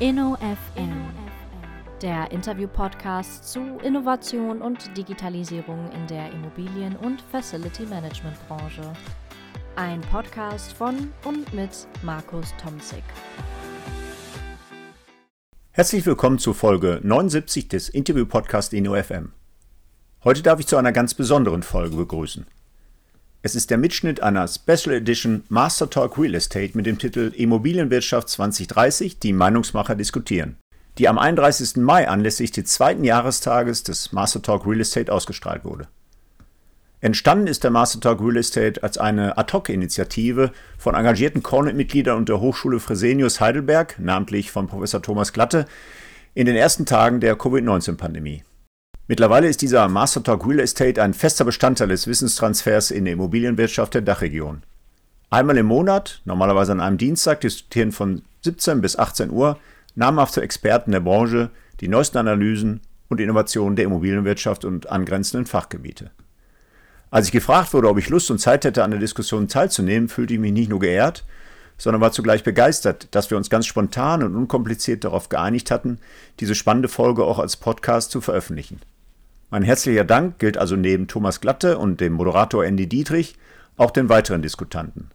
[0.00, 1.10] InnoFM,
[2.00, 8.94] der Interview-Podcast zu Innovation und Digitalisierung in der Immobilien- und Facility-Management-Branche.
[9.76, 13.02] Ein Podcast von und mit Markus Tomzig.
[15.72, 19.32] Herzlich willkommen zu Folge 79 des Interview-Podcasts InnoFM.
[20.24, 22.46] Heute darf ich zu einer ganz besonderen Folge begrüßen.
[23.42, 28.28] Es ist der Mitschnitt einer Special Edition Master Talk Real Estate mit dem Titel Immobilienwirtschaft
[28.28, 30.58] 2030, die Meinungsmacher diskutieren,
[30.98, 31.76] die am 31.
[31.76, 35.88] Mai anlässlich des zweiten Jahrestages des Master Talk Real Estate ausgestrahlt wurde.
[37.00, 42.40] Entstanden ist der Master Talk Real Estate als eine Ad-Hoc-Initiative von engagierten Cornet-Mitgliedern und der
[42.42, 45.64] Hochschule Fresenius Heidelberg, namentlich von Professor Thomas Glatte,
[46.34, 48.42] in den ersten Tagen der Covid-19-Pandemie.
[49.10, 53.94] Mittlerweile ist dieser Master Talk Real Estate ein fester Bestandteil des Wissenstransfers in der Immobilienwirtschaft
[53.94, 54.62] der Dachregion.
[55.30, 59.58] Einmal im Monat, normalerweise an einem Dienstag, diskutieren von 17 bis 18 Uhr
[59.96, 61.50] namhafte Experten der Branche
[61.80, 66.12] die neuesten Analysen und Innovationen der Immobilienwirtschaft und angrenzenden Fachgebiete.
[67.10, 70.34] Als ich gefragt wurde, ob ich Lust und Zeit hätte, an der Diskussion teilzunehmen, fühlte
[70.34, 71.24] ich mich nicht nur geehrt,
[71.78, 75.98] sondern war zugleich begeistert, dass wir uns ganz spontan und unkompliziert darauf geeinigt hatten,
[76.38, 78.80] diese spannende Folge auch als Podcast zu veröffentlichen.
[79.50, 83.36] Mein herzlicher Dank gilt also neben Thomas Glatte und dem Moderator Andy Dietrich
[83.76, 85.10] auch den weiteren Diskutanten.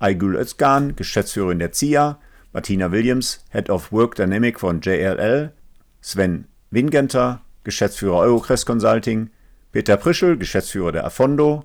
[0.00, 2.18] Aygül Özkan, Geschäftsführerin der CIA,
[2.52, 5.52] Martina Williams, Head of Work Dynamic von JLL,
[6.00, 9.30] Sven Wingenter, Geschäftsführer Eurocrest Consulting,
[9.70, 11.64] Peter Prischel, Geschäftsführer der Afondo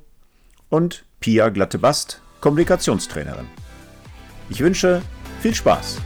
[0.69, 3.47] und Pia Glatte-Bast, Kommunikationstrainerin.
[4.49, 5.01] Ich wünsche
[5.41, 5.97] viel Spaß!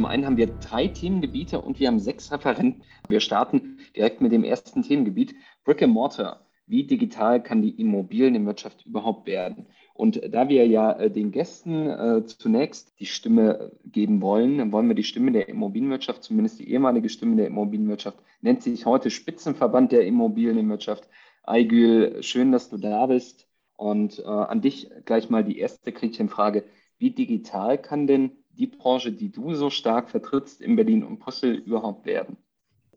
[0.00, 2.84] Zum einen haben wir drei Themengebiete und wir haben sechs Referenten.
[3.10, 6.46] Wir starten direkt mit dem ersten Themengebiet, Brick and Mortar.
[6.66, 9.66] Wie digital kann die Immobilienwirtschaft überhaupt werden?
[9.92, 14.88] Und da wir ja äh, den Gästen äh, zunächst die Stimme geben wollen, dann wollen
[14.88, 19.92] wir die Stimme der Immobilienwirtschaft, zumindest die ehemalige Stimme der Immobilienwirtschaft, nennt sich heute Spitzenverband
[19.92, 21.06] der Immobilienwirtschaft.
[21.42, 23.48] Aygül, schön, dass du da bist.
[23.76, 26.64] Und äh, an dich gleich mal die erste Gretchenfrage.
[26.96, 31.54] Wie digital kann denn die Branche, die du so stark vertrittst in Berlin und Brüssel
[31.54, 32.36] überhaupt werden?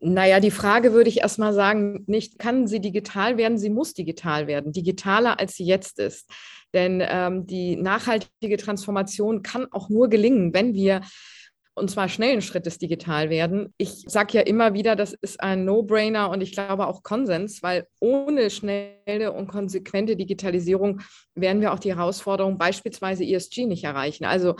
[0.00, 4.46] Naja, die Frage würde ich erstmal sagen, nicht kann sie digital werden, sie muss digital
[4.46, 6.30] werden, digitaler als sie jetzt ist.
[6.74, 11.00] Denn ähm, die nachhaltige Transformation kann auch nur gelingen, wenn wir
[11.76, 13.74] und zwar schnellen Schrittes digital werden.
[13.78, 17.86] Ich sage ja immer wieder, das ist ein No-Brainer und ich glaube auch Konsens, weil
[18.00, 21.00] ohne schnelle und konsequente Digitalisierung
[21.34, 24.24] werden wir auch die Herausforderung beispielsweise ESG nicht erreichen.
[24.24, 24.54] Also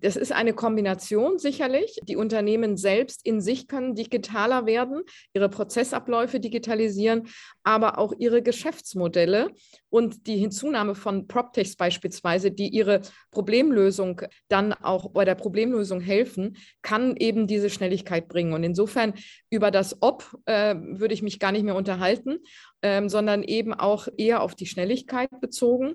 [0.00, 1.98] das ist eine Kombination sicherlich.
[2.04, 5.02] Die Unternehmen selbst in sich können digitaler werden,
[5.32, 7.28] ihre Prozessabläufe digitalisieren,
[7.62, 9.50] aber auch ihre Geschäftsmodelle
[9.88, 16.56] und die Hinzunahme von PropTechs beispielsweise, die ihre Problemlösung dann auch bei der Problemlösung helfen,
[16.82, 18.52] kann eben diese Schnelligkeit bringen.
[18.52, 19.14] Und insofern
[19.50, 22.38] über das Ob äh, würde ich mich gar nicht mehr unterhalten,
[22.82, 25.94] ähm, sondern eben auch eher auf die Schnelligkeit bezogen.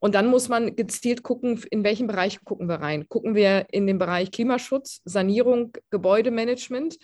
[0.00, 3.08] Und dann muss man gezielt gucken, in welchem Bereich gucken wir rein.
[3.08, 6.98] Gucken wir in den Bereich Klimaschutz, Sanierung, Gebäudemanagement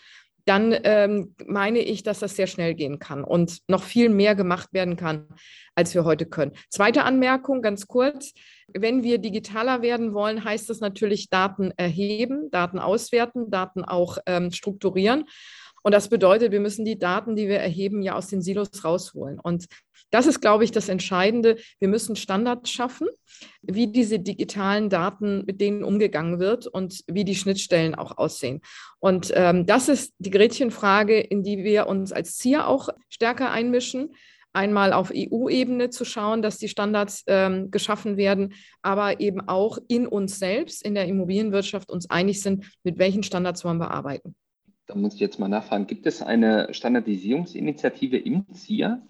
[0.49, 4.73] dann ähm, meine ich, dass das sehr schnell gehen kann und noch viel mehr gemacht
[4.73, 5.29] werden kann,
[5.75, 6.53] als wir heute können.
[6.71, 8.33] Zweite Anmerkung, ganz kurz.
[8.69, 14.51] Wenn wir digitaler werden wollen, heißt das natürlich Daten erheben, Daten auswerten, Daten auch ähm,
[14.51, 15.27] strukturieren.
[15.89, 19.41] Und das bedeutet, wir müssen die Daten, die wir erheben, ja aus den Silos rausholen.
[19.41, 19.69] Und
[20.11, 21.57] das ist, glaube ich, das Entscheidende.
[21.79, 23.09] Wir müssen Standards schaffen,
[23.63, 28.61] wie diese digitalen Daten, mit denen umgegangen wird und wie die Schnittstellen auch aussehen.
[28.99, 34.11] Und ähm, das ist die Gretchenfrage, in die wir uns als ZIA auch stärker einmischen
[34.53, 40.07] einmal auf EU-Ebene zu schauen, dass die Standards ähm, geschaffen werden, aber eben auch in
[40.07, 44.37] uns selbst, in der Immobilienwirtschaft uns einig sind, mit welchen Standards wollen wir arbeiten.
[44.89, 49.03] Da muss ich jetzt mal nachfragen, gibt es eine Standardisierungsinitiative im ZIA?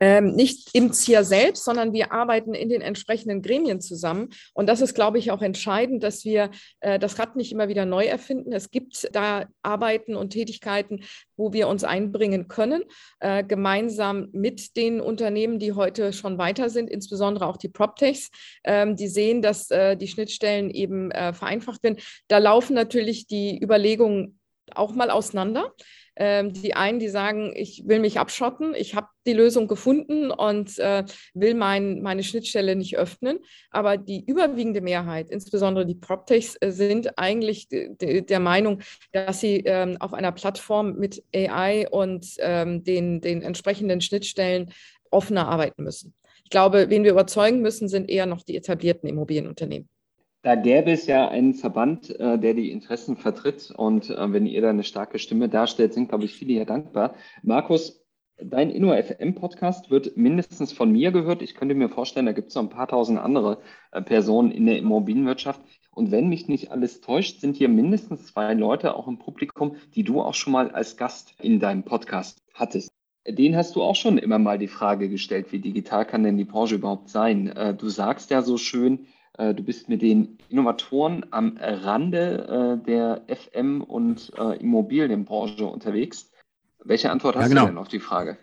[0.00, 4.30] Ähm, nicht im ZIA selbst, sondern wir arbeiten in den entsprechenden Gremien zusammen.
[4.54, 7.84] Und das ist, glaube ich, auch entscheidend, dass wir äh, das Rad nicht immer wieder
[7.84, 8.52] neu erfinden.
[8.52, 11.02] Es gibt da Arbeiten und Tätigkeiten,
[11.36, 12.84] wo wir uns einbringen können,
[13.18, 18.30] äh, gemeinsam mit den Unternehmen, die heute schon weiter sind, insbesondere auch die PropTechs,
[18.64, 21.98] ähm, die sehen, dass äh, die Schnittstellen eben äh, vereinfacht werden.
[22.28, 24.37] Da laufen natürlich die Überlegungen
[24.76, 25.72] auch mal auseinander.
[26.20, 30.76] Ähm, die einen, die sagen, ich will mich abschotten, ich habe die Lösung gefunden und
[30.80, 33.38] äh, will mein, meine Schnittstelle nicht öffnen.
[33.70, 38.80] Aber die überwiegende Mehrheit, insbesondere die PropTechs, äh, sind eigentlich der Meinung,
[39.12, 44.72] dass sie ähm, auf einer Plattform mit AI und ähm, den, den entsprechenden Schnittstellen
[45.10, 46.14] offener arbeiten müssen.
[46.42, 49.88] Ich glaube, wen wir überzeugen müssen, sind eher noch die etablierten Immobilienunternehmen.
[50.42, 53.72] Da gäbe es ja einen Verband, äh, der die Interessen vertritt.
[53.76, 57.14] Und äh, wenn ihr da eine starke Stimme darstellt, sind, glaube ich, viele ja dankbar.
[57.42, 58.04] Markus,
[58.40, 61.42] dein InnoFM-Podcast wird mindestens von mir gehört.
[61.42, 63.58] Ich könnte mir vorstellen, da gibt es noch ein paar tausend andere
[63.90, 65.60] äh, Personen in der Immobilienwirtschaft.
[65.90, 70.04] Und wenn mich nicht alles täuscht, sind hier mindestens zwei Leute auch im Publikum, die
[70.04, 72.92] du auch schon mal als Gast in deinem Podcast hattest.
[73.26, 76.44] Den hast du auch schon immer mal die Frage gestellt, wie digital kann denn die
[76.44, 77.52] Branche überhaupt sein?
[77.76, 83.22] Du sagst ja so schön, äh, du bist mit den Innovatoren am Rande äh, der
[83.28, 86.30] FM- und äh, Immobilienbranche unterwegs.
[86.84, 87.62] Welche Antwort hast ja, genau.
[87.62, 88.38] du denn auf die Frage?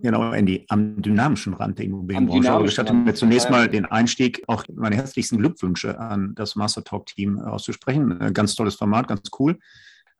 [0.00, 2.52] Genau, Andy, am dynamischen Rand der Immobilienbranche.
[2.52, 7.06] Aber gestatte mir zunächst mal den Einstieg, auch meine herzlichsten Glückwünsche an das Master Talk
[7.06, 8.32] Team auszusprechen.
[8.32, 9.58] Ganz tolles Format, ganz cool.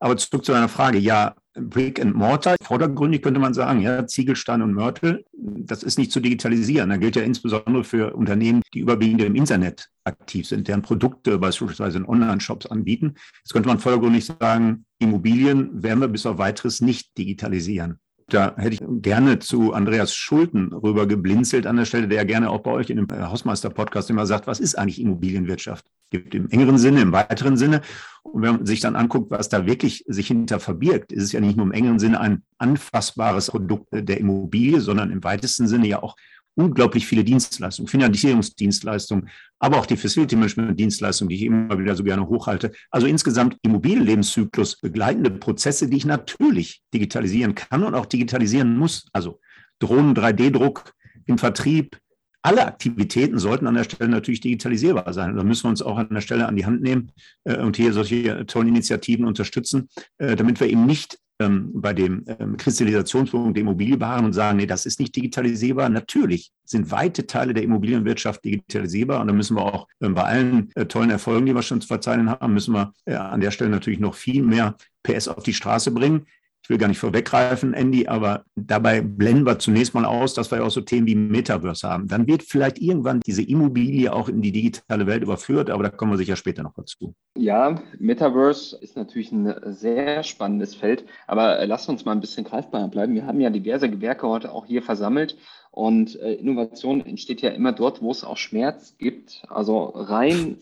[0.00, 0.98] Aber zurück zu deiner Frage.
[0.98, 6.12] Ja, Brick and Mortar, vordergründig könnte man sagen, ja, Ziegelstein und Mörtel, das ist nicht
[6.12, 6.90] zu digitalisieren.
[6.90, 11.98] Da gilt ja insbesondere für Unternehmen, die überwiegend im Internet aktiv sind, deren Produkte beispielsweise
[11.98, 13.14] in Online-Shops anbieten.
[13.44, 17.98] Jetzt könnte man vordergründig sagen, Immobilien werden wir bis auf weiteres nicht digitalisieren.
[18.30, 22.50] Da hätte ich gerne zu Andreas Schulten rüber geblinzelt an der Stelle, der ja gerne
[22.50, 25.86] auch bei euch in dem Hausmeister-Podcast immer sagt, was ist eigentlich Immobilienwirtschaft?
[26.10, 27.80] Gibt im engeren Sinne, im weiteren Sinne.
[28.22, 31.40] Und wenn man sich dann anguckt, was da wirklich sich hinter verbirgt, ist es ja
[31.40, 36.02] nicht nur im engeren Sinne ein anfassbares Produkt der Immobilie, sondern im weitesten Sinne ja
[36.02, 36.14] auch
[36.58, 39.28] unglaublich viele Dienstleistungen, Finanzierungsdienstleistungen,
[39.60, 42.72] aber auch die Facility Management Dienstleistungen, die ich immer wieder so gerne hochhalte.
[42.90, 49.06] Also insgesamt Immobilienlebenszyklus begleitende Prozesse, die ich natürlich digitalisieren kann und auch digitalisieren muss.
[49.12, 49.40] Also
[49.78, 50.92] Drohnen, 3D-Druck
[51.26, 51.96] im Vertrieb,
[52.42, 55.36] alle Aktivitäten sollten an der Stelle natürlich digitalisierbar sein.
[55.36, 57.12] Da müssen wir uns auch an der Stelle an die Hand nehmen
[57.44, 59.88] äh, und hier solche tollen Initiativen unterstützen,
[60.18, 64.58] äh, damit wir eben nicht ähm, bei dem ähm, Kristallisationspunkt der Immobilie beharren und sagen,
[64.58, 65.88] nee, das ist nicht digitalisierbar.
[65.88, 70.70] Natürlich sind weite Teile der Immobilienwirtschaft digitalisierbar und da müssen wir auch ähm, bei allen
[70.74, 73.70] äh, tollen Erfolgen, die wir schon zu verzeichnen haben, müssen wir äh, an der Stelle
[73.70, 76.26] natürlich noch viel mehr PS auf die Straße bringen
[76.68, 80.62] ich will gar nicht vorweggreifen, Andy, aber dabei blenden wir zunächst mal aus, dass wir
[80.62, 82.08] auch so Themen wie Metaverse haben.
[82.08, 86.12] Dann wird vielleicht irgendwann diese Immobilie auch in die digitale Welt überführt, aber da kommen
[86.12, 87.14] wir sicher später noch dazu.
[87.38, 92.88] Ja, Metaverse ist natürlich ein sehr spannendes Feld, aber lass uns mal ein bisschen greifbarer
[92.88, 93.14] bleiben.
[93.14, 95.38] Wir haben ja diverse Gewerke heute auch hier versammelt
[95.70, 99.42] und äh, Innovation entsteht ja immer dort, wo es auch Schmerz gibt.
[99.48, 100.58] Also rein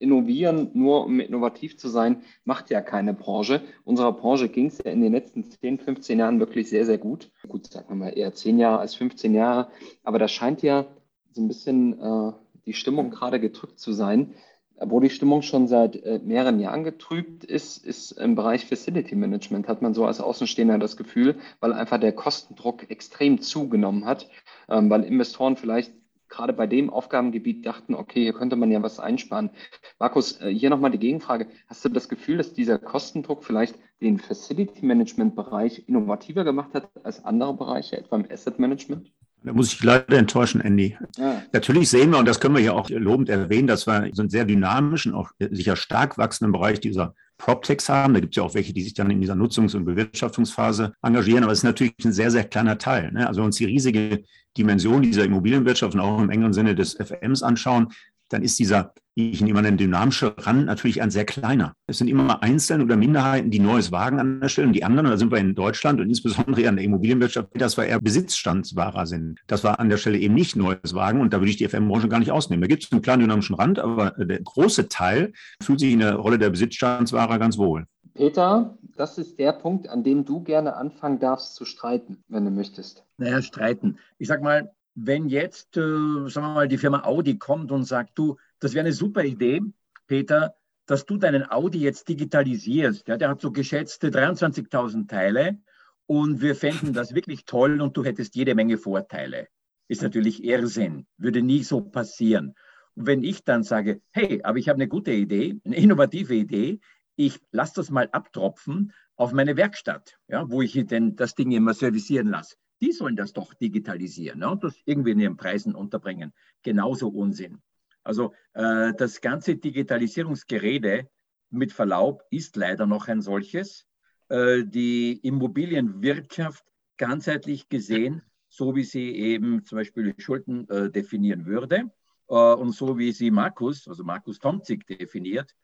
[0.00, 3.60] innovieren, nur um innovativ zu sein, macht ja keine Branche.
[3.84, 7.30] Unserer Branche ging es ja in den letzten 10, 15 Jahren wirklich sehr, sehr gut.
[7.46, 9.68] Gut, sagen wir mal eher 10 Jahre als 15 Jahre.
[10.02, 10.86] Aber da scheint ja
[11.32, 12.32] so ein bisschen äh,
[12.66, 14.34] die Stimmung gerade gedrückt zu sein.
[14.82, 19.68] Wo die Stimmung schon seit äh, mehreren Jahren getrübt ist, ist im Bereich Facility Management,
[19.68, 24.30] hat man so als Außenstehender das Gefühl, weil einfach der Kostendruck extrem zugenommen hat,
[24.70, 25.92] ähm, weil Investoren vielleicht
[26.30, 29.50] gerade bei dem Aufgabengebiet dachten, okay, hier könnte man ja was einsparen.
[29.98, 31.48] Markus, äh, hier nochmal die Gegenfrage.
[31.66, 36.88] Hast du das Gefühl, dass dieser Kostendruck vielleicht den Facility Management Bereich innovativer gemacht hat
[37.04, 39.12] als andere Bereiche, etwa im Asset Management?
[39.42, 40.96] Da muss ich leider enttäuschen, Andy.
[41.16, 41.42] Ja.
[41.52, 44.28] Natürlich sehen wir, und das können wir ja auch lobend erwähnen, dass wir so einen
[44.28, 48.14] sehr dynamischen, auch sicher stark wachsenden Bereich dieser PropTechs haben.
[48.14, 51.42] Da gibt es ja auch welche, die sich dann in dieser Nutzungs- und Bewirtschaftungsphase engagieren,
[51.42, 53.10] aber es ist natürlich ein sehr, sehr kleiner Teil.
[53.12, 53.26] Ne?
[53.26, 54.22] Also uns die riesige
[54.56, 57.88] Dimension dieser Immobilienwirtschaft und auch im engeren Sinne des FMs anschauen,
[58.28, 58.92] dann ist dieser,
[59.28, 61.74] ich nehme mal einen dynamische Rand natürlich ein sehr kleiner.
[61.86, 65.10] Es sind immer Einzelne oder Minderheiten, die Neues wagen an der Stelle und die anderen,
[65.10, 69.40] da sind wir in Deutschland und insbesondere an der Immobilienwirtschaft, dass wir eher Besitzstandswahrer sind.
[69.46, 72.08] Das war an der Stelle eben nicht Neues wagen und da würde ich die FM-Branche
[72.08, 72.62] gar nicht ausnehmen.
[72.62, 76.14] Da gibt es einen kleinen dynamischen Rand, aber der große Teil fühlt sich in der
[76.14, 77.86] Rolle der Besitzstandswahrer ganz wohl.
[78.14, 82.50] Peter, das ist der Punkt, an dem du gerne anfangen darfst zu streiten, wenn du
[82.50, 83.04] möchtest.
[83.18, 83.98] Naja, streiten.
[84.18, 88.18] Ich sag mal, wenn jetzt, äh, sagen wir mal, die Firma Audi kommt und sagt,
[88.18, 89.60] du, das wäre eine super Idee,
[90.06, 90.54] Peter,
[90.86, 93.08] dass du deinen Audi jetzt digitalisierst.
[93.08, 95.58] Ja, der hat so geschätzte 23.000 Teile
[96.06, 99.48] und wir fänden das wirklich toll und du hättest jede Menge Vorteile.
[99.88, 102.54] Ist natürlich Irrsinn, würde nie so passieren.
[102.94, 106.80] Und wenn ich dann sage, hey, aber ich habe eine gute Idee, eine innovative Idee,
[107.16, 111.74] ich lasse das mal abtropfen auf meine Werkstatt, ja, wo ich denn das Ding immer
[111.74, 112.56] servicieren lasse.
[112.80, 116.32] Die sollen das doch digitalisieren ne, und das irgendwie in ihren Preisen unterbringen.
[116.62, 117.60] Genauso Unsinn.
[118.02, 121.08] Also äh, das ganze Digitalisierungsgerede
[121.50, 123.86] mit Verlaub ist leider noch ein solches.
[124.28, 126.64] Äh, die Immobilienwirtschaft
[126.96, 131.90] ganzheitlich gesehen, so wie sie eben zum Beispiel Schulden äh, definieren würde
[132.28, 135.54] äh, und so wie sie Markus, also Markus Tomzig definiert,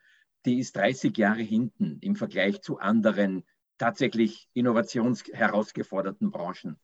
[0.45, 3.45] die ist 30 Jahre hinten im Vergleich zu anderen
[3.79, 6.79] tatsächlich innovationsherausgeforderten Branchen.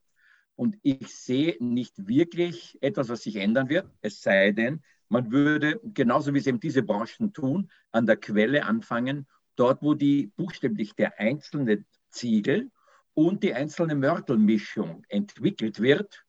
[0.55, 5.79] Und ich sehe nicht wirklich etwas, was sich ändern wird, es sei denn, man würde,
[5.83, 10.95] genauso wie es eben diese Branchen tun, an der Quelle anfangen, dort, wo die buchstäblich
[10.95, 12.71] der einzelne Ziegel
[13.13, 16.23] und die einzelne Mörtelmischung entwickelt wird,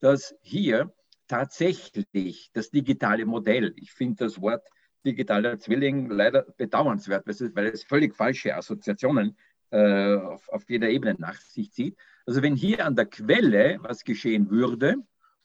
[0.00, 0.92] dass hier
[1.28, 4.66] tatsächlich das digitale Modell, ich finde das Wort
[5.04, 9.36] digitaler Zwilling leider bedauernswert, weil es völlig falsche Assoziationen
[9.70, 11.96] äh, auf, auf jeder Ebene nach sich zieht.
[12.26, 14.96] Also wenn hier an der Quelle was geschehen würde,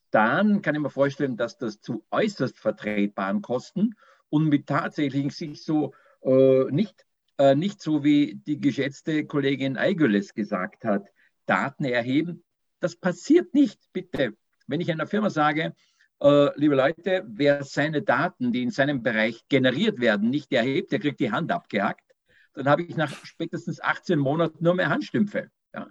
[0.10, 3.96] dann kann ich mir vorstellen, dass das zu äußerst vertretbaren Kosten
[4.30, 7.06] und mit tatsächlichen sich so äh, nicht,
[7.38, 11.08] äh, nicht so wie die geschätzte Kollegin Eigüles gesagt hat,
[11.46, 12.44] Daten erheben.
[12.80, 14.36] Das passiert nicht, bitte.
[14.68, 15.76] Wenn ich einer Firma sage,
[16.20, 21.00] äh, liebe Leute, wer seine Daten, die in seinem Bereich generiert werden, nicht erhebt, der
[21.00, 22.06] kriegt die Hand abgehackt,
[22.54, 25.50] dann habe ich nach spätestens 18 Monaten nur mehr Handstümpfe.
[25.74, 25.88] Ja.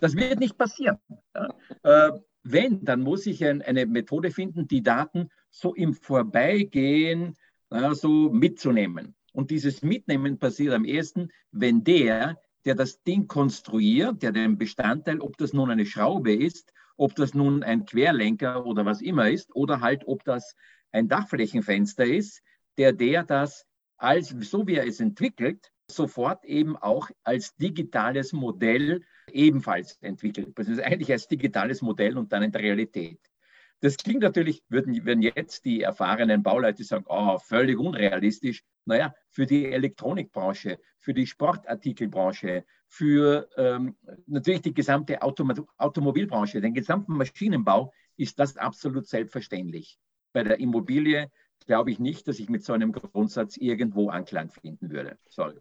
[0.00, 0.98] Das wird nicht passieren.
[1.34, 1.48] Ja.
[1.82, 7.34] Äh, wenn, dann muss ich ein, eine Methode finden, die Daten so im Vorbeigehen
[7.70, 9.14] äh, so mitzunehmen.
[9.32, 15.20] Und dieses Mitnehmen passiert am ehesten, wenn der, der das Ding konstruiert, der den Bestandteil,
[15.20, 19.56] ob das nun eine Schraube ist ob das nun ein Querlenker oder was immer ist,
[19.56, 20.54] oder halt, ob das
[20.92, 22.42] ein Dachflächenfenster ist,
[22.76, 23.64] der der das
[23.96, 30.52] als, so wie er es entwickelt, sofort eben auch als digitales Modell ebenfalls entwickelt.
[30.56, 33.20] Das ist eigentlich als digitales Modell und dann in der Realität.
[33.80, 38.62] Das klingt natürlich, würden, würden jetzt die erfahrenen Bauleute sagen, oh, völlig unrealistisch.
[38.84, 46.74] Naja, für die Elektronikbranche, für die Sportartikelbranche, für ähm, natürlich die gesamte Autom Automobilbranche, den
[46.74, 49.98] gesamten Maschinenbau ist das absolut selbstverständlich.
[50.32, 51.30] Bei der Immobilie
[51.66, 55.16] glaube ich nicht, dass ich mit so einem Grundsatz irgendwo Anklang finden würde.
[55.28, 55.54] Sorry.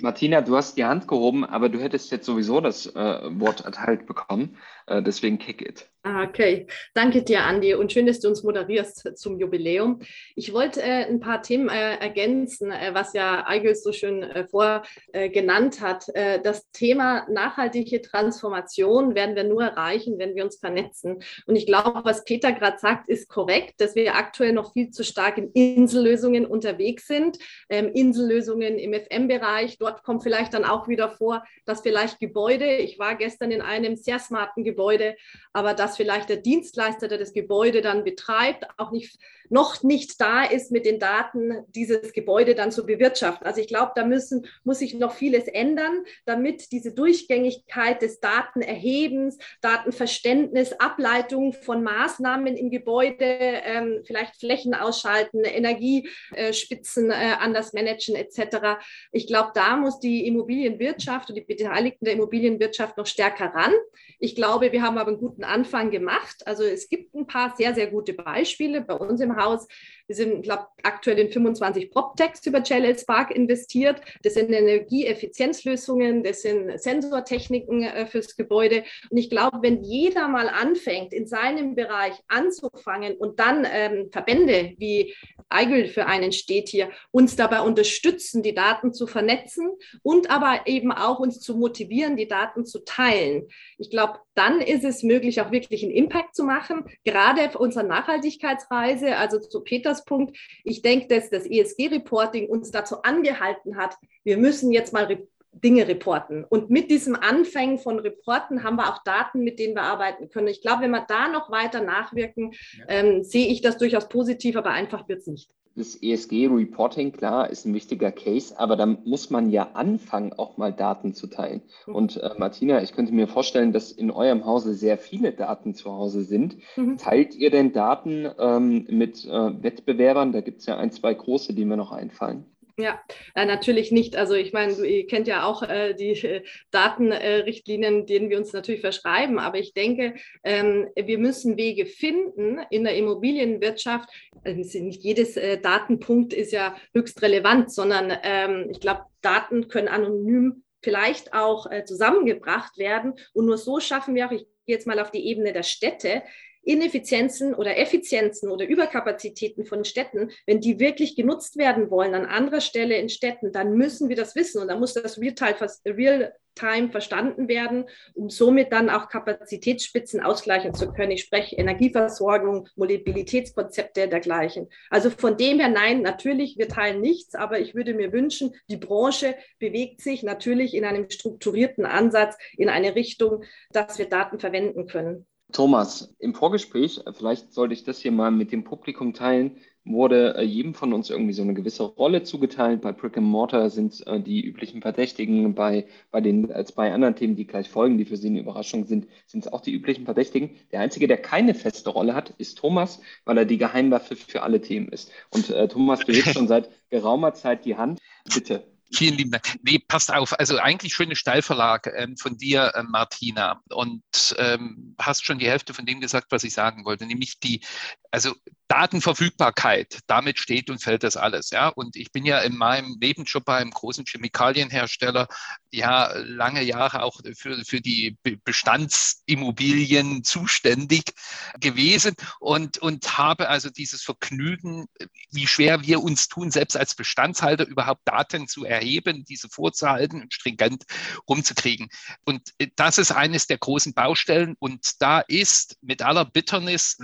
[0.00, 4.06] Martina, du hast die Hand gehoben, aber du hättest jetzt sowieso das äh, Wort erteilt
[4.06, 4.56] bekommen.
[4.86, 5.90] Äh, deswegen kick it.
[6.04, 10.00] Ah, okay, danke dir, Andi, und schön, dass du uns moderierst zum Jubiläum.
[10.34, 14.44] Ich wollte äh, ein paar Themen äh, ergänzen, äh, was ja Eigel so schön äh,
[14.48, 16.06] vorgenannt hat.
[16.42, 21.22] das Thema nachhaltige Transformation werden wir nur erreichen, wenn wir uns vernetzen.
[21.46, 25.04] Und ich glaube, was Peter gerade sagt, ist korrekt, dass wir aktuell noch viel zu
[25.04, 27.38] stark in Insellösungen unterwegs sind.
[27.68, 32.98] Ähm, Insellösungen im FM-Bereich, dort kommt vielleicht dann auch wieder vor, dass vielleicht Gebäude, ich
[32.98, 35.14] war gestern in einem sehr smarten Gebäude,
[35.52, 39.18] aber dass vielleicht der Dienstleister, der das Gebäude dann betreibt, auch nicht
[39.52, 43.46] noch nicht da ist, mit den Daten dieses Gebäude dann zu bewirtschaften.
[43.46, 49.36] Also ich glaube, da müssen, muss sich noch vieles ändern, damit diese Durchgängigkeit des Datenerhebens,
[49.60, 58.80] Datenverständnis, Ableitung von Maßnahmen im Gebäude, ähm, vielleicht Flächen ausschalten, Energiespitzen äh, anders managen etc.
[59.12, 63.72] Ich glaube, da muss die Immobilienwirtschaft und die Beteiligten der Immobilienwirtschaft noch stärker ran.
[64.18, 66.46] Ich glaube, wir haben aber einen guten Anfang gemacht.
[66.46, 69.66] Also es gibt ein paar sehr, sehr gute Beispiele bei uns im Haus.
[70.06, 74.00] Wir sind, glaube aktuell in 25 PropTechs über JLL Spark investiert.
[74.22, 78.84] Das sind Energieeffizienzlösungen, das sind Sensortechniken äh, fürs Gebäude.
[79.10, 84.74] Und ich glaube, wenn jeder mal anfängt, in seinem Bereich anzufangen und dann ähm, Verbände
[84.78, 85.14] wie
[85.48, 89.70] Eigel für einen steht hier, uns dabei unterstützen, die Daten zu vernetzen
[90.02, 93.48] und aber eben auch uns zu motivieren, die Daten zu teilen.
[93.78, 97.84] Ich glaube, dann ist es möglich, auch wirklich einen Impact zu machen, gerade auf unserer
[97.84, 100.36] Nachhaltigkeitsreise, also zu Peters Punkt.
[100.64, 105.06] Ich denke, dass das ESG-Reporting uns dazu angehalten hat, wir müssen jetzt mal
[105.52, 106.44] Dinge reporten.
[106.44, 110.48] Und mit diesem Anfängen von Reporten haben wir auch Daten, mit denen wir arbeiten können.
[110.48, 112.52] Ich glaube, wenn wir da noch weiter nachwirken,
[112.88, 115.50] ähm, sehe ich das durchaus positiv, aber einfach wird es nicht.
[115.74, 120.72] Das ESG-Reporting, klar, ist ein wichtiger Case, aber da muss man ja anfangen, auch mal
[120.72, 121.62] Daten zu teilen.
[121.86, 121.94] Mhm.
[121.94, 125.90] Und äh, Martina, ich könnte mir vorstellen, dass in eurem Hause sehr viele Daten zu
[125.90, 126.56] Hause sind.
[126.76, 126.98] Mhm.
[126.98, 130.32] Teilt ihr denn Daten ähm, mit äh, Wettbewerbern?
[130.32, 132.51] Da gibt es ja ein, zwei große, die mir noch einfallen.
[132.78, 133.00] Ja,
[133.34, 134.16] äh, natürlich nicht.
[134.16, 138.80] Also ich meine, ihr kennt ja auch äh, die äh, Datenrichtlinien, denen wir uns natürlich
[138.80, 139.38] verschreiben.
[139.38, 144.08] Aber ich denke, ähm, wir müssen Wege finden in der Immobilienwirtschaft.
[144.44, 149.88] Also nicht jedes äh, Datenpunkt ist ja höchst relevant, sondern ähm, ich glaube, Daten können
[149.88, 153.14] anonym vielleicht auch äh, zusammengebracht werden.
[153.34, 156.22] Und nur so schaffen wir auch, ich gehe jetzt mal auf die Ebene der Städte,
[156.64, 162.60] Ineffizienzen oder Effizienzen oder Überkapazitäten von Städten, wenn die wirklich genutzt werden wollen an anderer
[162.60, 167.86] Stelle in Städten, dann müssen wir das wissen und dann muss das Real-Time verstanden werden,
[168.14, 171.10] um somit dann auch Kapazitätsspitzen ausgleichen zu können.
[171.10, 174.68] Ich spreche Energieversorgung, Mobilitätskonzepte dergleichen.
[174.88, 178.76] Also von dem her, nein, natürlich, wir teilen nichts, aber ich würde mir wünschen, die
[178.76, 183.42] Branche bewegt sich natürlich in einem strukturierten Ansatz in eine Richtung,
[183.72, 185.26] dass wir Daten verwenden können.
[185.52, 190.42] Thomas, im Vorgespräch, vielleicht sollte ich das hier mal mit dem Publikum teilen, wurde äh,
[190.42, 192.82] jedem von uns irgendwie so eine gewisse Rolle zugeteilt.
[192.82, 196.92] Bei Brick and Mortar sind es äh, die üblichen Verdächtigen, bei, bei den äh, zwei
[196.92, 199.72] anderen Themen, die gleich folgen, die für Sie eine Überraschung sind, sind es auch die
[199.72, 200.50] üblichen Verdächtigen.
[200.70, 204.60] Der Einzige, der keine feste Rolle hat, ist Thomas, weil er die Geheimwaffe für alle
[204.60, 205.10] Themen ist.
[205.30, 207.98] Und äh, Thomas, du hebst schon seit geraumer Zeit die Hand.
[208.32, 208.71] Bitte.
[208.94, 209.58] Vielen lieben Dank.
[209.62, 210.38] Nee, passt auf.
[210.38, 213.62] Also eigentlich schöne Steilverlag ähm, von dir, äh, Martina.
[213.70, 214.02] Und
[214.38, 217.62] ähm, hast schon die Hälfte von dem gesagt, was ich sagen wollte, nämlich die,
[218.10, 218.34] also
[218.68, 221.50] Datenverfügbarkeit, damit steht und fällt das alles.
[221.50, 221.68] Ja?
[221.68, 225.26] Und ich bin ja in meinem Nebenjob bei einem großen Chemikalienhersteller
[225.72, 231.14] ja lange Jahre auch für, für die Bestandsimmobilien zuständig
[231.60, 234.86] gewesen und, und habe also dieses Vergnügen,
[235.30, 240.34] wie schwer wir uns tun, selbst als Bestandshalter überhaupt Daten zu erheben, diese vorzuhalten und
[240.34, 240.84] stringent
[241.28, 241.88] rumzukriegen.
[242.24, 244.54] Und das ist eines der großen Baustellen.
[244.58, 246.98] Und da ist mit aller Bitternis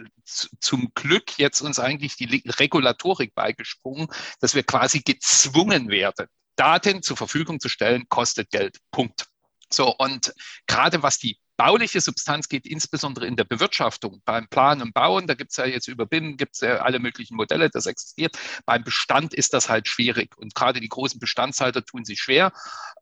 [0.61, 4.09] zum Glück jetzt uns eigentlich die Regulatorik beigesprungen,
[4.41, 6.27] dass wir quasi gezwungen werden,
[6.59, 8.79] Daten zur Verfügung zu stellen, kostet Geld.
[8.91, 9.27] Punkt.
[9.71, 10.33] So, und
[10.67, 15.35] gerade was die bauliche Substanz geht, insbesondere in der Bewirtschaftung, beim Planen und Bauen, da
[15.35, 18.39] gibt es ja jetzt über BIM, gibt es ja alle möglichen Modelle, das existiert.
[18.65, 22.53] Beim Bestand ist das halt schwierig und gerade die großen Bestandshalter tun sich schwer.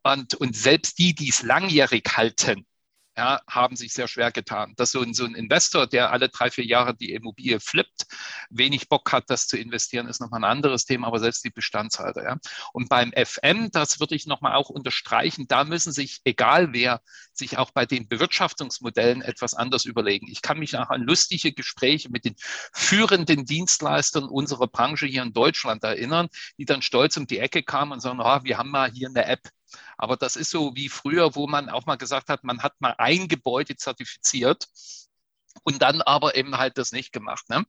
[0.03, 2.65] Und, und selbst die, die es langjährig halten,
[3.17, 4.73] ja, haben sich sehr schwer getan.
[4.77, 8.05] Dass so ein, so ein Investor, der alle drei, vier Jahre die Immobilie flippt,
[8.51, 12.23] wenig Bock hat, das zu investieren, ist nochmal ein anderes Thema, aber selbst die Bestandshalter.
[12.23, 12.37] Ja.
[12.73, 17.01] Und beim FM, das würde ich nochmal auch unterstreichen, da müssen sich, egal wer,
[17.33, 20.27] sich auch bei den Bewirtschaftungsmodellen etwas anders überlegen.
[20.29, 22.35] Ich kann mich noch an lustige Gespräche mit den
[22.71, 26.27] führenden Dienstleistern unserer Branche hier in Deutschland erinnern,
[26.59, 29.25] die dann stolz um die Ecke kamen und sagen, oh, wir haben mal hier eine
[29.25, 29.49] App
[29.97, 32.95] aber das ist so wie früher, wo man auch mal gesagt hat, man hat mal
[32.97, 34.67] ein Gebäude zertifiziert
[35.63, 37.49] und dann aber eben halt das nicht gemacht.
[37.49, 37.65] Ne?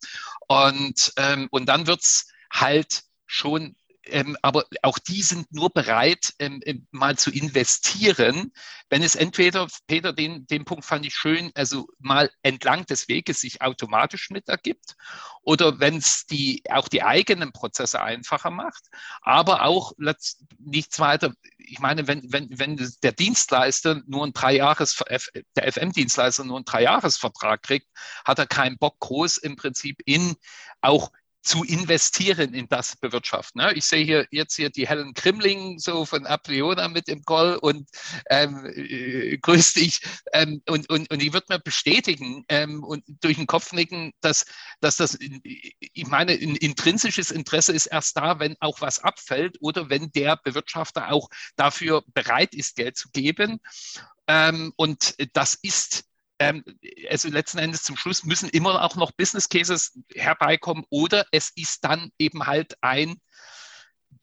[0.47, 3.77] Und, ähm, und dann wird es halt schon
[4.11, 8.53] ähm, aber auch die sind nur bereit, ähm, ähm, mal zu investieren,
[8.91, 13.41] wenn es entweder, Peter, den, den Punkt fand ich schön, also mal entlang des Weges
[13.41, 14.97] sich automatisch mit ergibt
[15.43, 18.85] oder wenn es die, auch die eigenen Prozesse einfacher macht,
[19.23, 19.93] aber auch
[20.59, 21.33] nichts weiter.
[21.59, 25.03] Ich meine, wenn, wenn, wenn der Dienstleister nur ein Dreijahres,
[25.57, 27.87] der FM-Dienstleister nur einen Dreijahresvertrag kriegt,
[28.25, 30.37] hat er keinen Bock groß im Prinzip in
[30.81, 31.11] auch
[31.43, 33.63] zu investieren in das Bewirtschaften.
[33.63, 33.73] Ne?
[33.75, 37.89] Ich sehe hier jetzt hier die Helen Krimling so von Apriona mit im Call und
[38.29, 40.01] ähm, äh, grüß dich.
[40.33, 44.47] Ähm, und, und, und die wird mir bestätigen ähm, und durch den Kopf nicken, dass,
[44.81, 49.89] dass das, ich meine, ein intrinsisches Interesse ist erst da, wenn auch was abfällt oder
[49.89, 53.61] wenn der Bewirtschafter auch dafür bereit ist, Geld zu geben.
[54.27, 56.08] Ähm, und das ist
[56.39, 56.65] ähm,
[57.11, 61.85] also letzten Endes zum Schluss müssen immer auch noch Business Cases herbeikommen oder es ist
[61.85, 63.17] dann eben halt ein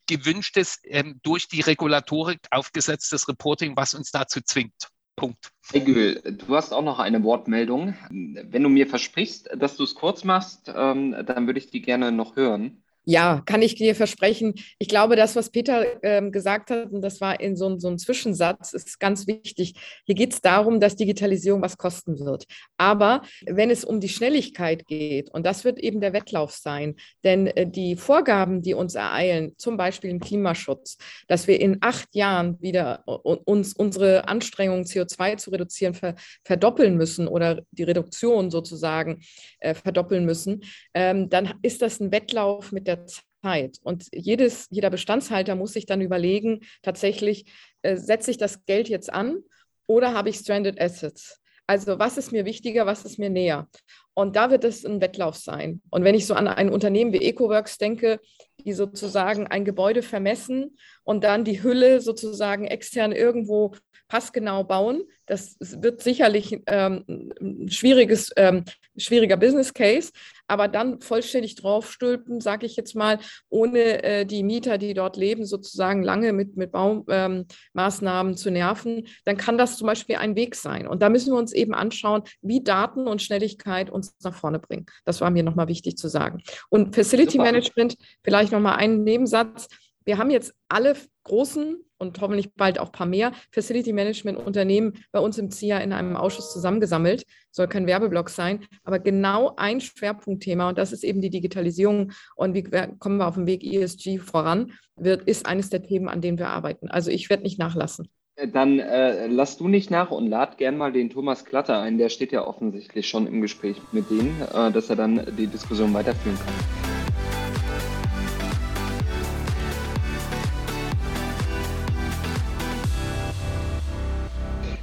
[0.06, 4.88] gewünschtes, ähm, durch die Regulatorik aufgesetztes Reporting, was uns dazu zwingt.
[5.16, 5.50] Punkt.
[5.72, 7.94] Hey Gül, du hast auch noch eine Wortmeldung.
[8.10, 12.12] Wenn du mir versprichst, dass du es kurz machst, ähm, dann würde ich die gerne
[12.12, 12.82] noch hören.
[13.08, 14.54] Ja, kann ich dir versprechen.
[14.80, 17.98] Ich glaube, das, was Peter ähm, gesagt hat, und das war in so, so einem
[17.98, 19.74] Zwischensatz, ist ganz wichtig.
[20.04, 22.46] Hier geht es darum, dass Digitalisierung was kosten wird.
[22.78, 27.46] Aber wenn es um die Schnelligkeit geht, und das wird eben der Wettlauf sein, denn
[27.46, 32.60] äh, die Vorgaben, die uns ereilen, zum Beispiel im Klimaschutz, dass wir in acht Jahren
[32.60, 39.20] wieder uns unsere Anstrengungen, CO2 zu reduzieren, ver, verdoppeln müssen oder die Reduktion sozusagen
[39.60, 43.78] äh, verdoppeln müssen, ähm, dann ist das ein Wettlauf mit der Zeit.
[43.82, 49.12] Und jedes, jeder Bestandshalter muss sich dann überlegen, tatsächlich, äh, setze ich das Geld jetzt
[49.12, 49.38] an
[49.86, 51.40] oder habe ich Stranded Assets?
[51.66, 53.68] Also was ist mir wichtiger, was ist mir näher?
[54.14, 55.82] Und da wird es ein Wettlauf sein.
[55.90, 58.20] Und wenn ich so an ein Unternehmen wie EcoWorks denke,
[58.64, 63.72] die sozusagen ein Gebäude vermessen und dann die Hülle sozusagen extern irgendwo
[64.08, 65.02] passgenau bauen.
[65.26, 67.04] Das wird sicherlich ähm,
[67.40, 68.64] ein schwieriges, ähm,
[68.96, 70.12] schwieriger Business Case,
[70.46, 75.44] aber dann vollständig draufstülpen, sage ich jetzt mal, ohne äh, die Mieter, die dort leben,
[75.44, 80.54] sozusagen lange mit, mit Baumaßnahmen ähm, zu nerven, dann kann das zum Beispiel ein Weg
[80.54, 80.86] sein.
[80.86, 84.86] Und da müssen wir uns eben anschauen, wie Daten und Schnelligkeit uns nach vorne bringen.
[85.04, 86.42] Das war mir nochmal wichtig zu sagen.
[86.68, 87.44] Und Facility Super.
[87.44, 89.66] Management, vielleicht nochmal einen Nebensatz.
[90.06, 94.94] Wir haben jetzt alle großen und hoffentlich bald auch ein paar mehr Facility Management Unternehmen
[95.10, 97.24] bei uns im ZIA in einem Ausschuss zusammengesammelt.
[97.50, 102.54] Soll kein Werbeblock sein, aber genau ein Schwerpunktthema und das ist eben die Digitalisierung und
[102.54, 106.38] wie kommen wir auf dem Weg ESG voran, wird, ist eines der Themen, an denen
[106.38, 106.88] wir arbeiten.
[106.88, 108.08] Also ich werde nicht nachlassen.
[108.52, 111.98] Dann äh, lass du nicht nach und lad gern mal den Thomas Klatter ein.
[111.98, 115.92] Der steht ja offensichtlich schon im Gespräch mit denen, äh, dass er dann die Diskussion
[115.94, 116.85] weiterführen kann.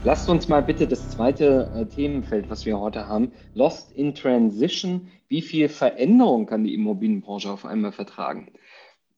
[0.05, 5.07] Lasst uns mal bitte das zweite äh, Themenfeld, was wir heute haben, Lost in Transition.
[5.29, 8.51] Wie viel Veränderung kann die Immobilienbranche auf einmal vertragen?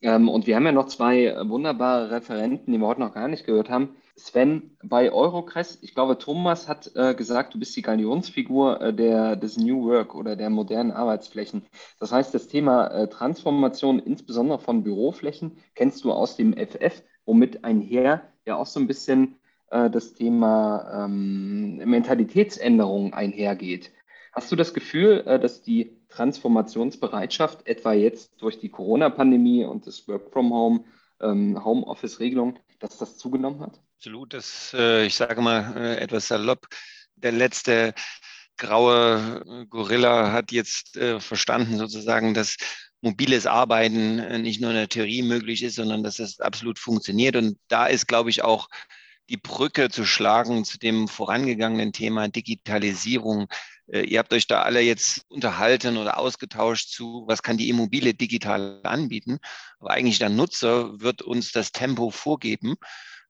[0.03, 3.27] Ähm, und wir haben ja noch zwei äh, wunderbare Referenten, die wir heute noch gar
[3.27, 3.95] nicht gehört haben.
[4.15, 9.35] Sven bei Eurocrest, ich glaube, Thomas hat äh, gesagt, du bist die Galionsfigur äh, der,
[9.35, 11.65] des New Work oder der modernen Arbeitsflächen.
[11.99, 17.63] Das heißt, das Thema äh, Transformation, insbesondere von Büroflächen, kennst du aus dem FF, womit
[17.63, 19.37] einher ja auch so ein bisschen
[19.69, 23.91] äh, das Thema ähm, Mentalitätsänderung einhergeht.
[24.33, 30.07] Hast du das Gefühl, äh, dass die Transformationsbereitschaft etwa jetzt durch die Corona-Pandemie und das
[30.07, 30.83] Work from Home,
[31.21, 33.79] ähm, Homeoffice-Regelung, dass das zugenommen hat?
[33.97, 34.33] Absolut.
[34.33, 36.67] Das, äh, ich sage mal äh, etwas salopp,
[37.15, 37.93] der letzte
[38.57, 42.57] graue äh, Gorilla hat jetzt äh, verstanden sozusagen, dass
[43.01, 47.35] mobiles Arbeiten nicht nur in der Theorie möglich ist, sondern dass es absolut funktioniert.
[47.35, 48.67] Und da ist, glaube ich, auch
[49.29, 53.47] die Brücke zu schlagen zu dem vorangegangenen Thema Digitalisierung.
[53.87, 58.13] Äh, ihr habt euch da alle jetzt unterhalten oder ausgetauscht zu, was kann die Immobilie
[58.13, 59.39] digital anbieten.
[59.79, 62.75] Aber eigentlich der Nutzer wird uns das Tempo vorgeben.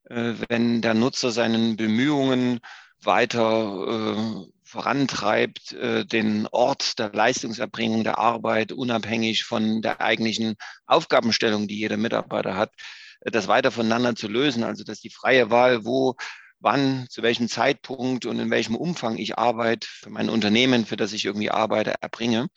[0.04, 2.60] Äh, wenn der Nutzer seinen Bemühungen
[3.02, 10.56] weiter äh, vorantreibt, den Ort der Leistungserbringung der Arbeit unabhängig von der eigentlichen
[10.86, 12.72] Aufgabenstellung, die jeder Mitarbeiter hat,
[13.20, 14.64] das weiter voneinander zu lösen.
[14.64, 16.16] Also dass die freie Wahl, wo,
[16.60, 21.12] wann, zu welchem Zeitpunkt und in welchem Umfang ich Arbeit für mein Unternehmen, für das
[21.12, 22.48] ich irgendwie arbeite, erbringe,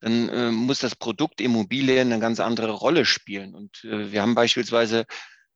[0.00, 3.54] dann äh, muss das Produkt Immobilien eine ganz andere Rolle spielen.
[3.54, 5.06] Und äh, wir haben beispielsweise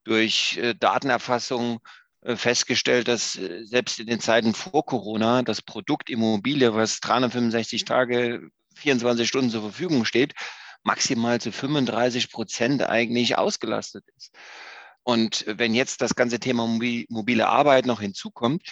[0.05, 1.81] durch äh, Datenerfassung
[2.23, 7.85] äh, festgestellt, dass äh, selbst in den Zeiten vor Corona das Produkt Immobilie, was 365
[7.85, 10.35] Tage, 24 Stunden zur Verfügung steht,
[10.83, 14.35] maximal zu 35 Prozent eigentlich ausgelastet ist.
[15.03, 18.63] Und wenn jetzt das ganze Thema mobile Arbeit noch hinzukommt,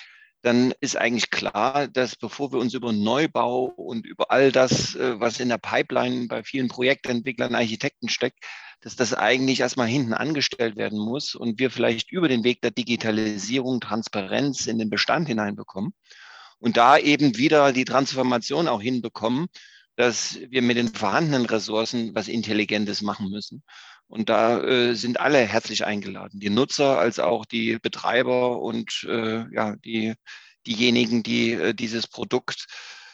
[0.43, 5.19] dann ist eigentlich klar, dass bevor wir uns über Neubau und über all das, äh,
[5.19, 8.39] was in der Pipeline bei vielen Projektentwicklern, Architekten steckt,
[8.81, 12.71] dass das eigentlich erstmal hinten angestellt werden muss und wir vielleicht über den Weg der
[12.71, 15.95] Digitalisierung Transparenz in den Bestand hineinbekommen
[16.59, 19.47] und da eben wieder die Transformation auch hinbekommen,
[19.97, 23.63] dass wir mit den vorhandenen Ressourcen was Intelligentes machen müssen.
[24.09, 29.53] Und da äh, sind alle herzlich eingeladen, die Nutzer als auch die Betreiber und äh,
[29.53, 30.15] ja, die,
[30.67, 32.67] diejenigen, die äh, dieses Produkt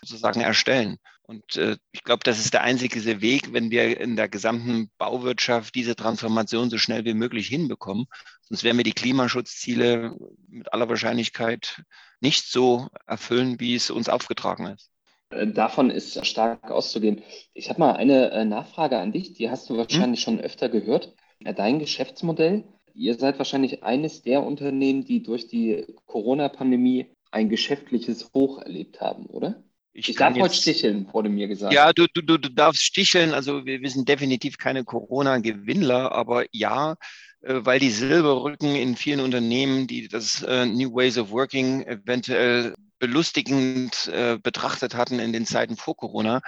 [0.03, 0.99] sozusagen erstellen.
[1.23, 5.75] Und äh, ich glaube, das ist der einzige Weg, wenn wir in der gesamten Bauwirtschaft
[5.75, 8.07] diese Transformation so schnell wie möglich hinbekommen.
[8.43, 10.15] Sonst werden wir die Klimaschutzziele
[10.49, 11.85] mit aller Wahrscheinlichkeit
[12.21, 14.92] nicht so erfüllen, wie es uns aufgetragen ist.
[15.33, 17.23] Äh, davon ist stark auszugehen.
[17.55, 20.37] Ich habe mal eine äh, Nachfrage an dich, die hast du wahrscheinlich hm?
[20.37, 21.15] schon öfter gehört.
[21.45, 22.65] Äh, dein Geschäftsmodell,
[22.95, 29.27] ihr seid wahrscheinlich eines der Unternehmen, die durch die Corona-Pandemie ein geschäftliches Hoch erlebt haben,
[29.27, 29.63] oder?
[29.95, 31.75] Ich, ich darf jetzt, heute sticheln, wurde mir gesagt.
[31.75, 33.35] Ja, du, du, du darfst sticheln.
[33.35, 36.97] Also wir, wir sind definitiv keine Corona-Gewinnler, aber ja,
[37.43, 44.39] weil die Silberrücken in vielen Unternehmen, die das New Ways of Working eventuell belustigend äh,
[44.41, 46.41] betrachtet hatten in den Zeiten vor Corona,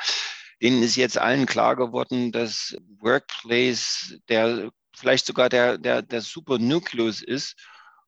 [0.63, 6.61] denen ist jetzt allen klar geworden, dass Workplace der vielleicht sogar der, der, der super
[6.61, 7.57] Nukleus ist,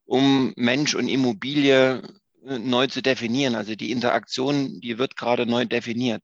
[0.04, 2.04] um Mensch und Immobilie
[2.46, 3.56] äh, neu zu definieren.
[3.56, 6.22] Also die Interaktion, die wird gerade neu definiert.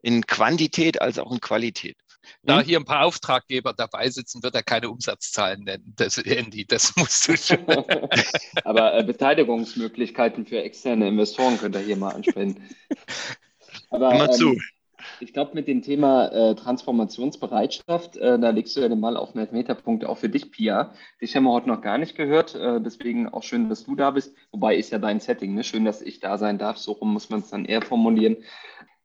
[0.00, 1.96] In Quantität als auch in Qualität.
[2.42, 2.64] Da hm?
[2.64, 5.92] hier ein paar Auftraggeber dabei sitzen, wird er keine Umsatzzahlen nennen.
[5.96, 7.64] Das, Andy, das musst du schon.
[8.64, 12.62] Aber äh, Beteiligungsmöglichkeiten für externe Investoren könnt ihr hier mal ansprechen.
[13.90, 14.52] Aber, Immer zu.
[14.52, 14.60] Ähm,
[15.20, 19.34] ich glaube, mit dem Thema äh, Transformationsbereitschaft, äh, da legst du ja den Mal auf
[19.34, 20.92] einen Meterpunkt auch für dich, Pia.
[21.20, 24.10] Dich haben wir heute noch gar nicht gehört, äh, deswegen auch schön, dass du da
[24.10, 24.34] bist.
[24.50, 25.64] Wobei ist ja dein Setting, ne?
[25.64, 26.78] schön, dass ich da sein darf.
[26.78, 28.36] So rum muss man es dann eher formulieren.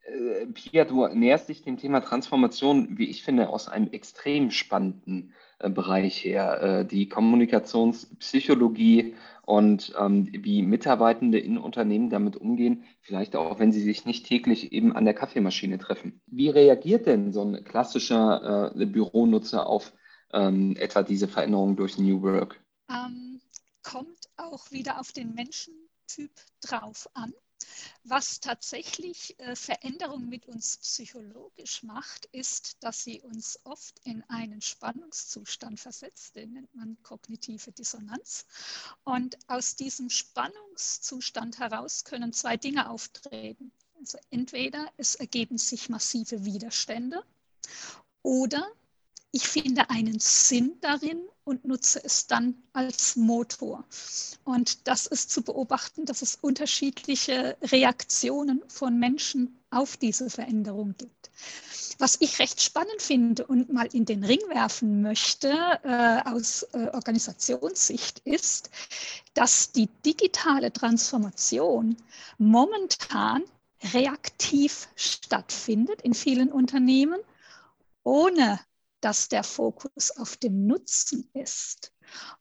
[0.10, 5.34] Äh, Pia, du näherst dich dem Thema Transformation, wie ich finde, aus einem extrem spannenden
[5.60, 6.62] äh, Bereich her.
[6.62, 13.82] Äh, die Kommunikationspsychologie und ähm, wie Mitarbeitende in Unternehmen damit umgehen, vielleicht auch, wenn sie
[13.82, 16.22] sich nicht täglich eben an der Kaffeemaschine treffen.
[16.28, 19.94] Wie reagiert denn so ein klassischer äh, Büronutzer auf
[20.34, 22.62] ähm, etwa diese Veränderungen durch New Work?
[22.90, 23.42] Ähm,
[23.82, 27.34] kommt auch wieder auf den Menschentyp drauf an.
[28.04, 34.62] Was tatsächlich äh, Veränderung mit uns psychologisch macht, ist, dass sie uns oft in einen
[34.62, 38.46] Spannungszustand versetzt, den nennt man kognitive Dissonanz.
[39.04, 43.72] Und aus diesem Spannungszustand heraus können zwei Dinge auftreten.
[44.00, 47.24] Also entweder es ergeben sich massive Widerstände
[48.22, 48.72] oder
[49.32, 53.84] ich finde einen Sinn darin und nutze es dann als Motor.
[54.44, 61.30] Und das ist zu beobachten, dass es unterschiedliche Reaktionen von Menschen auf diese Veränderung gibt.
[62.00, 65.50] Was ich recht spannend finde und mal in den Ring werfen möchte
[65.84, 68.70] äh, aus äh, Organisationssicht ist,
[69.34, 71.98] dass die digitale Transformation
[72.38, 73.44] momentan
[73.94, 77.20] reaktiv stattfindet in vielen Unternehmen,
[78.04, 78.60] ohne
[79.02, 81.94] dass der Fokus auf dem Nutzen ist.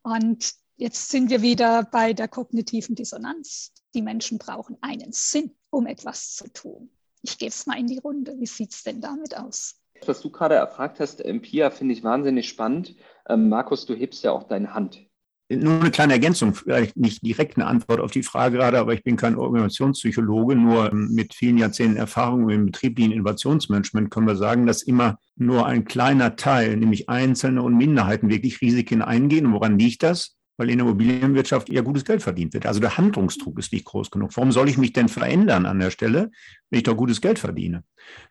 [0.02, 3.72] Und jetzt sind wir wieder bei der kognitiven Dissonanz.
[3.94, 6.90] Die Menschen brauchen einen Sinn, um etwas zu tun.
[7.22, 8.36] Ich gebe es mal in die Runde.
[8.38, 9.80] Wie sieht es denn damit aus?
[10.06, 12.94] Was du gerade erfragt hast, Pia, finde ich wahnsinnig spannend.
[13.28, 15.07] Ähm, Markus, du hebst ja auch deine Hand.
[15.50, 19.02] Nur eine kleine Ergänzung, vielleicht nicht direkt eine Antwort auf die Frage gerade, aber ich
[19.02, 24.82] bin kein Organisationspsychologe, nur mit vielen Jahrzehnten Erfahrung im betrieblichen Innovationsmanagement können wir sagen, dass
[24.82, 29.46] immer nur ein kleiner Teil, nämlich Einzelne und Minderheiten, wirklich Risiken eingehen.
[29.46, 30.36] Und woran liegt das?
[30.58, 32.66] Weil in der Immobilienwirtschaft eher gutes Geld verdient wird.
[32.66, 34.36] Also der Handlungsdruck ist nicht groß genug.
[34.36, 36.30] Warum soll ich mich denn verändern an der Stelle,
[36.68, 37.84] wenn ich doch gutes Geld verdiene?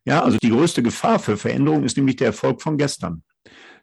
[0.06, 3.24] Ja, also die größte Gefahr für Veränderung ist nämlich der Erfolg von gestern.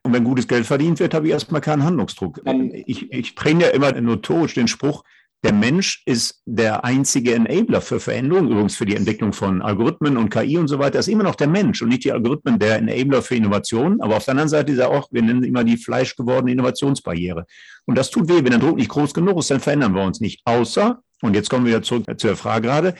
[0.04, 2.42] Und wenn gutes Geld verdient wird, habe ich erstmal keinen Handlungsdruck.
[2.86, 5.02] Ich, ich bringe ja immer notorisch den Spruch,
[5.44, 10.30] der Mensch ist der einzige Enabler für Veränderung, übrigens für die Entwicklung von Algorithmen und
[10.30, 13.20] KI und so weiter, ist immer noch der Mensch und nicht die Algorithmen der Enabler
[13.20, 14.00] für Innovation.
[14.00, 17.44] Aber auf der anderen Seite ist er auch, wir nennen immer die fleischgewordene Innovationsbarriere.
[17.84, 20.18] Und das tut weh, wenn der Druck nicht groß genug ist, dann verändern wir uns
[20.18, 20.40] nicht.
[20.46, 22.94] Außer, und jetzt kommen wir wieder zurück zu der Frage gerade,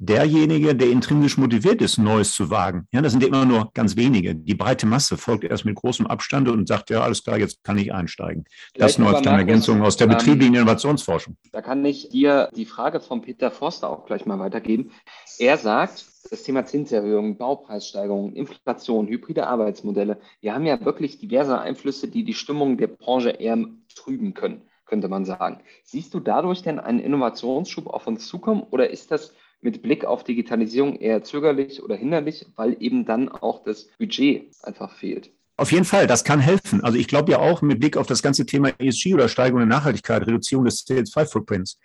[0.00, 2.88] derjenige, der intrinsisch motiviert ist, Neues zu wagen.
[2.90, 4.34] Ja, das sind immer nur ganz wenige.
[4.34, 7.76] Die breite Masse folgt erst mit großem Abstand und sagt, ja, alles klar, jetzt kann
[7.76, 8.44] ich einsteigen.
[8.74, 11.36] Das nur als kleine Ergänzung aus der ähm, betrieblichen Innovationsforschung.
[11.52, 14.90] Da kann ich dir die Frage von Peter Forster auch gleich mal weitergeben.
[15.38, 22.08] Er sagt, das Thema Zinserhöhung, Baupreissteigerung, Inflation, hybride Arbeitsmodelle, wir haben ja wirklich diverse Einflüsse,
[22.08, 23.58] die die Stimmung der Branche eher
[23.94, 25.60] trüben können, könnte man sagen.
[25.84, 30.24] Siehst du dadurch denn einen Innovationsschub auf uns zukommen oder ist das mit Blick auf
[30.24, 35.30] Digitalisierung eher zögerlich oder hinderlich, weil eben dann auch das Budget einfach fehlt.
[35.56, 36.82] Auf jeden Fall, das kann helfen.
[36.82, 39.66] Also ich glaube ja auch mit Blick auf das ganze Thema ESG oder Steigerung der
[39.66, 41.78] Nachhaltigkeit, Reduzierung des CO2-Footprints.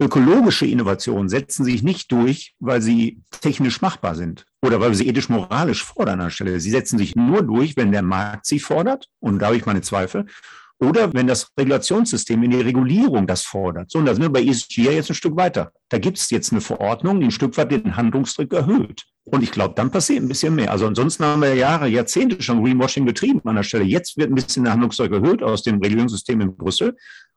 [0.00, 5.06] Ökologische Innovationen setzen sich nicht durch, weil sie technisch machbar sind oder weil wir sie
[5.08, 6.58] ethisch-moralisch fordern an der Stelle.
[6.58, 9.82] Sie setzen sich nur durch, wenn der Markt sie fordert, und da habe ich meine
[9.82, 10.24] Zweifel,
[10.80, 13.90] oder wenn das Regulationssystem in die Regulierung das fordert.
[13.90, 15.72] So, und da sind wir bei ESG ja jetzt ein Stück weiter.
[15.88, 19.04] Da gibt es jetzt eine Verordnung, die ein Stück weit den Handlungsdruck erhöht.
[19.24, 20.72] Und ich glaube, dann passiert ein bisschen mehr.
[20.72, 23.84] Also ansonsten haben wir Jahre, Jahrzehnte schon Greenwashing betrieben an der Stelle.
[23.84, 26.96] Jetzt wird ein bisschen der Handlungsdruck erhöht aus dem Regulierungssystem in Brüssel.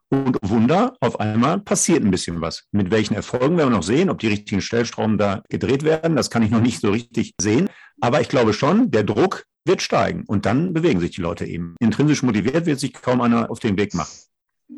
[0.10, 2.64] Und Wunder, auf einmal passiert ein bisschen was.
[2.72, 6.30] Mit welchen Erfolgen werden wir noch sehen, ob die richtigen Stellstrauben da gedreht werden, das
[6.30, 7.70] kann ich noch nicht so richtig sehen.
[8.02, 11.76] Aber ich glaube schon, der Druck wird steigen und dann bewegen sich die Leute eben.
[11.80, 14.14] Intrinsisch motiviert wird sich kaum einer auf den Weg machen.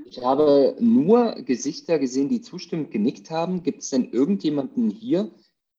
[0.05, 3.63] Ich habe nur Gesichter gesehen, die zustimmend genickt haben.
[3.63, 5.31] Gibt es denn irgendjemanden hier,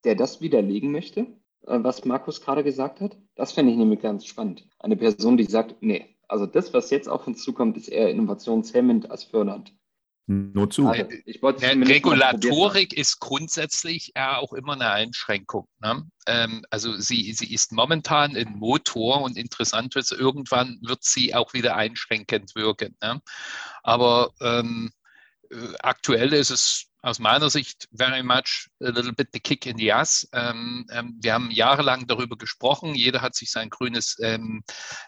[0.03, 1.21] der das widerlegen möchte,
[1.65, 3.17] äh, was Markus gerade gesagt hat?
[3.35, 4.67] Das fände ich nämlich ganz spannend.
[4.79, 9.09] Eine Person, die sagt, nee, also das, was jetzt auf uns zukommt, ist eher innovationshemmend
[9.09, 9.73] als fördernd.
[10.31, 10.87] Nur zu.
[10.87, 11.05] Also,
[11.41, 15.67] Regulatorik ist grundsätzlich ja auch immer eine Einschränkung.
[15.79, 16.07] Ne?
[16.27, 21.55] Ähm, also sie, sie ist momentan ein Motor und interessant wird irgendwann wird sie auch
[21.55, 22.95] wieder einschränkend wirken.
[23.01, 23.19] Ne?
[23.81, 24.91] Aber ähm,
[25.49, 29.77] äh, aktuell ist es aus meiner Sicht very much a little bit the kick in
[29.77, 30.27] the ass.
[30.33, 32.95] Ähm, ähm, wir haben jahrelang darüber gesprochen.
[32.95, 34.63] Jeder hat sich sein grünes ähm,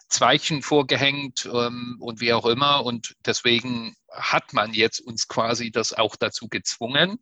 [0.08, 2.86] Zweigchen vorgehängt ähm, und wie auch immer.
[2.86, 7.20] Und deswegen hat man jetzt uns quasi das auch dazu gezwungen.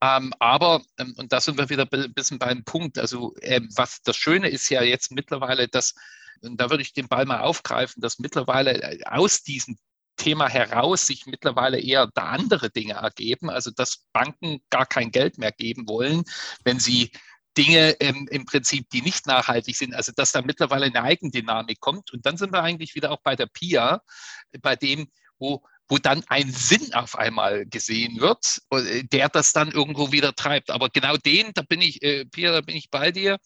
[0.00, 3.34] Ähm, aber, ähm, und da sind wir wieder ein bisschen beim Punkt, also
[3.74, 5.94] was das Schöne ist ja jetzt mittlerweile, dass
[6.42, 9.78] und da würde ich den Ball mal aufgreifen, dass mittlerweile äh, aus diesen
[10.24, 15.36] Thema heraus sich mittlerweile eher da andere Dinge ergeben, also dass Banken gar kein Geld
[15.36, 16.24] mehr geben wollen,
[16.64, 17.10] wenn sie
[17.58, 22.10] Dinge ähm, im Prinzip, die nicht nachhaltig sind, also dass da mittlerweile eine Eigendynamik kommt.
[22.12, 24.00] Und dann sind wir eigentlich wieder auch bei der PIA,
[24.62, 25.08] bei dem,
[25.38, 30.34] wo wo dann ein Sinn auf einmal gesehen wird, äh, der das dann irgendwo wieder
[30.34, 30.70] treibt.
[30.70, 33.36] Aber genau den, da bin ich, äh, Pia, da bin ich bei dir.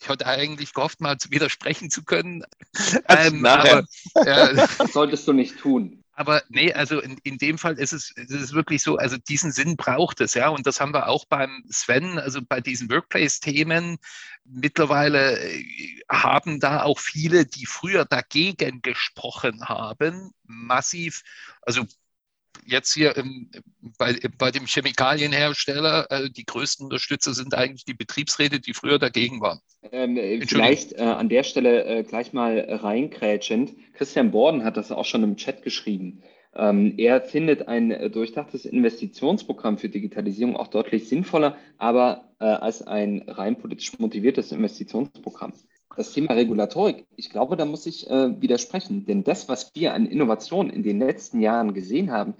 [0.00, 2.42] Ich hatte eigentlich gehofft, mal widersprechen zu können.
[3.08, 3.84] Ähm, aber,
[4.14, 6.03] äh, das solltest du nicht tun.
[6.16, 9.50] Aber nee, also in, in dem Fall ist es, ist es wirklich so, also diesen
[9.50, 10.48] Sinn braucht es, ja.
[10.48, 13.98] Und das haben wir auch beim Sven, also bei diesen Workplace-Themen.
[14.44, 15.64] Mittlerweile äh,
[16.08, 21.22] haben da auch viele, die früher dagegen gesprochen haben, massiv,
[21.62, 21.84] also
[22.66, 23.50] jetzt hier im,
[23.98, 29.40] bei, bei dem Chemikalienhersteller, äh, die größten Unterstützer sind eigentlich die Betriebsräte, die früher dagegen
[29.40, 29.60] waren.
[29.92, 33.72] Ähm, vielleicht äh, an der Stelle äh, gleich mal reinkrätschend.
[33.94, 36.22] Christian Borden hat das auch schon im Chat geschrieben.
[36.56, 42.82] Ähm, er findet ein äh, durchdachtes Investitionsprogramm für Digitalisierung auch deutlich sinnvoller, aber äh, als
[42.82, 45.52] ein rein politisch motiviertes Investitionsprogramm
[45.96, 50.06] das Thema Regulatorik, ich glaube, da muss ich äh, widersprechen, denn das, was wir an
[50.06, 52.34] Innovationen in den letzten Jahren gesehen haben,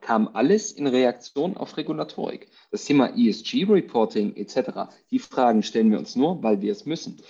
[0.00, 2.48] kam alles in Reaktion auf Regulatorik.
[2.70, 7.20] Das Thema ESG-Reporting etc., die Fragen stellen wir uns nur, weil wir es müssen.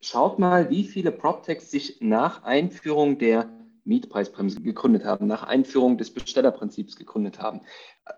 [0.00, 3.50] Schaut mal, wie viele PropTechs sich nach Einführung der
[3.84, 7.60] Mietpreisbremse gegründet haben, nach Einführung des Bestellerprinzips gegründet haben.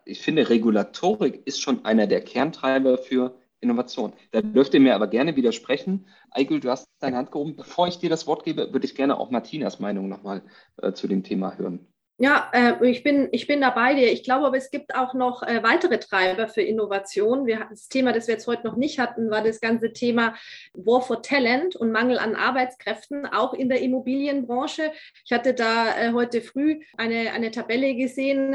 [0.05, 4.12] Ich finde, Regulatorik ist schon einer der Kerntreiber für Innovation.
[4.31, 6.07] Da dürft ihr mir aber gerne widersprechen.
[6.31, 7.57] Eigel, du hast deine Hand gehoben.
[7.57, 10.42] Bevor ich dir das Wort gebe, würde ich gerne auch Martinas Meinung nochmal
[10.81, 11.87] äh, zu dem Thema hören.
[12.21, 14.11] Ja, äh, ich, bin, ich bin dabei dir.
[14.11, 17.47] Ich glaube aber, es gibt auch noch äh, weitere Treiber für Innovation.
[17.47, 20.35] Wir, das Thema, das wir jetzt heute noch nicht hatten, war das ganze Thema
[20.73, 24.90] War for Talent und Mangel an Arbeitskräften, auch in der Immobilienbranche.
[25.25, 28.53] Ich hatte da äh, heute früh eine, eine Tabelle gesehen,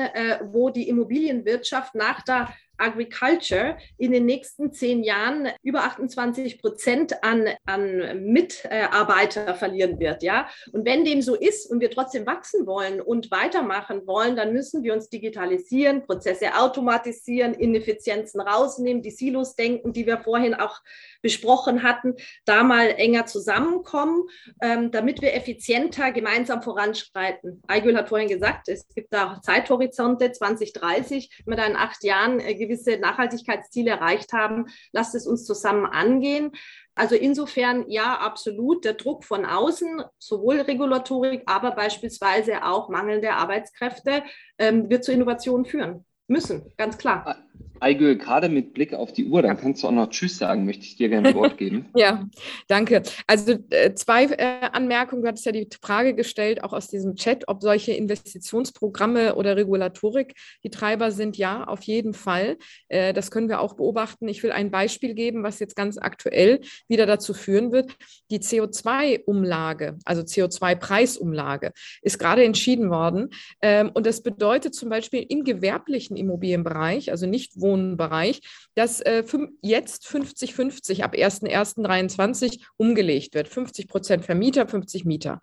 [0.52, 7.48] wo die Immobilienwirtschaft nach der Agriculture in den nächsten zehn Jahren über 28 Prozent an,
[7.66, 10.24] an Mitarbeiter verlieren wird.
[10.24, 10.48] Ja?
[10.72, 14.84] Und wenn dem so ist und wir trotzdem wachsen wollen und weitermachen wollen, dann müssen
[14.84, 20.82] wir uns digitalisieren, Prozesse automatisieren, Ineffizienzen rausnehmen, die Silos denken, die wir vorhin auch
[21.24, 22.14] besprochen hatten,
[22.46, 24.24] da mal enger zusammenkommen,
[24.62, 27.64] ähm, damit wir effizienter gemeinsam voranschreiten.
[27.68, 32.40] Eigül hat vorhin gesagt, es gibt da Zeithorizonte 2030, wenn wir da in acht Jahren
[32.40, 36.52] äh, gewisse Nachhaltigkeitsziele erreicht haben, lasst es uns zusammen angehen.
[36.96, 38.86] Also insofern ja, absolut.
[38.86, 44.24] Der Druck von außen, sowohl Regulatorik, aber beispielsweise auch mangelnde Arbeitskräfte,
[44.60, 46.06] ähm, wird zu Innovationen führen.
[46.28, 47.38] Müssen, ganz klar.
[47.84, 50.86] Eigül, gerade mit Blick auf die Uhr, dann kannst du auch noch Tschüss sagen, möchte
[50.86, 51.88] ich dir gerne Wort geben.
[51.96, 52.26] ja,
[52.68, 53.04] danke.
[53.28, 55.22] Also äh, zwei äh, Anmerkungen.
[55.22, 60.34] Du hattest ja die Frage gestellt, auch aus diesem Chat, ob solche Investitionsprogramme oder Regulatorik
[60.64, 61.38] die Treiber sind.
[61.38, 62.58] Ja, auf jeden Fall.
[62.88, 64.30] Äh, das können wir auch beobachten.
[64.30, 67.98] Ich will ein Beispiel geben, was jetzt ganz aktuell wieder dazu führen wird.
[68.32, 73.30] Die CO2-Umlage, also CO2-Preisumlage, ist gerade entschieden worden.
[73.62, 78.42] Ähm, und das bedeutet zum Beispiel im gewerblichen Immobilienbereich, also nicht Wohn Wohnbereich,
[78.76, 79.24] dass äh,
[79.62, 83.48] jetzt 50-50 ab 1.1.23 umgelegt wird.
[83.48, 85.40] 50 Prozent Vermieter, 50 Mieter.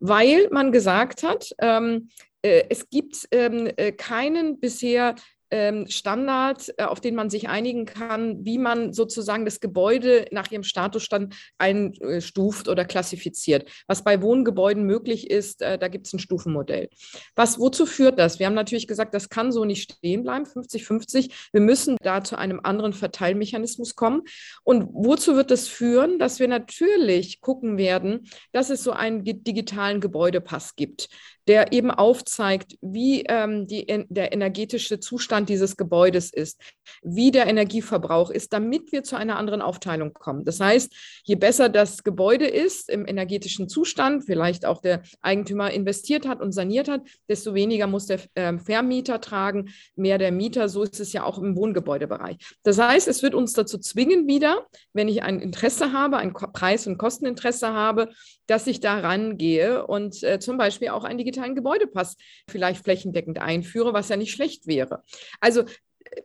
[0.00, 2.08] Weil man gesagt hat, ähm,
[2.42, 5.14] äh, es gibt ähm, äh, keinen bisher
[5.56, 10.50] ähm, Standard, äh, auf den man sich einigen kann, wie man sozusagen das Gebäude nach
[10.50, 13.68] ihrem Statusstand einstuft oder klassifiziert.
[13.86, 16.90] Was bei Wohngebäuden möglich ist, äh, da gibt es ein Stufenmodell.
[17.34, 18.38] Was, wozu führt das?
[18.38, 21.30] Wir haben natürlich gesagt, das kann so nicht stehen bleiben, 50-50.
[21.52, 24.22] Wir müssen da zu einem anderen Verteilmechanismus kommen.
[24.62, 26.18] Und wozu wird das führen?
[26.18, 31.08] Dass wir natürlich gucken werden, dass es so einen digitalen Gebäudepass gibt
[31.46, 36.60] der eben aufzeigt, wie ähm, die, der energetische Zustand dieses Gebäudes ist,
[37.02, 40.44] wie der Energieverbrauch ist, damit wir zu einer anderen Aufteilung kommen.
[40.44, 40.92] Das heißt,
[41.24, 46.52] je besser das Gebäude ist im energetischen Zustand, vielleicht auch der Eigentümer investiert hat und
[46.52, 50.68] saniert hat, desto weniger muss der äh, Vermieter tragen, mehr der Mieter.
[50.68, 52.36] So ist es ja auch im Wohngebäudebereich.
[52.64, 56.86] Das heißt, es wird uns dazu zwingen, wieder, wenn ich ein Interesse habe, ein Preis-
[56.86, 58.08] und Kosteninteresse habe,
[58.46, 62.16] dass ich da rangehe und äh, zum Beispiel auch ein digitalen Gebäudepass
[62.48, 65.02] vielleicht flächendeckend einführe, was ja nicht schlecht wäre.
[65.40, 65.64] Also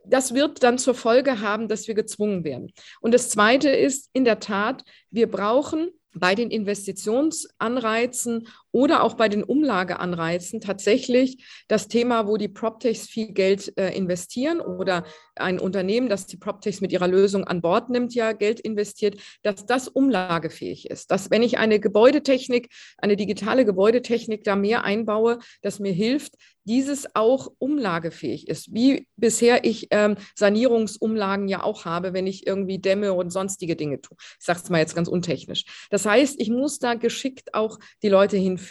[0.04, 2.72] das wird dann zur Folge haben, dass wir gezwungen werden.
[3.00, 9.28] Und das Zweite ist in der Tat, wir brauchen bei den Investitionsanreizen oder auch bei
[9.28, 15.04] den Umlageanreizen tatsächlich das Thema, wo die PropTechs viel Geld äh, investieren oder
[15.36, 19.66] ein Unternehmen, das die PropTechs mit ihrer Lösung an Bord nimmt, ja Geld investiert, dass
[19.66, 21.10] das umlagefähig ist.
[21.10, 27.16] Dass wenn ich eine Gebäudetechnik, eine digitale Gebäudetechnik da mehr einbaue, das mir hilft, dieses
[27.16, 33.12] auch umlagefähig ist, wie bisher ich ähm, Sanierungsumlagen ja auch habe, wenn ich irgendwie Dämme
[33.14, 34.16] und sonstige Dinge tue.
[34.38, 35.64] Ich sage es mal jetzt ganz untechnisch.
[35.90, 38.61] Das heißt, ich muss da geschickt auch die Leute hinführen.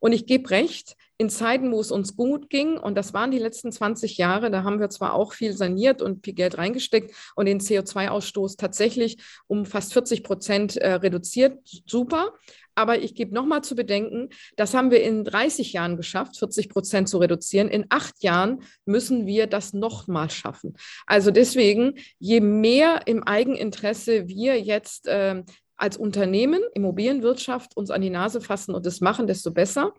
[0.00, 3.38] Und ich gebe recht, in Zeiten, wo es uns gut ging, und das waren die
[3.38, 7.46] letzten 20 Jahre, da haben wir zwar auch viel saniert und viel Geld reingesteckt und
[7.46, 12.32] den CO2-Ausstoß tatsächlich um fast 40 Prozent äh, reduziert, super.
[12.74, 17.08] Aber ich gebe nochmal zu bedenken, das haben wir in 30 Jahren geschafft, 40 Prozent
[17.08, 17.68] zu reduzieren.
[17.68, 20.74] In acht Jahren müssen wir das nochmal schaffen.
[21.06, 25.44] Also deswegen, je mehr im Eigeninteresse wir jetzt äh,
[25.76, 29.92] als Unternehmen, Immobilienwirtschaft uns an die Nase fassen und das machen, desto besser.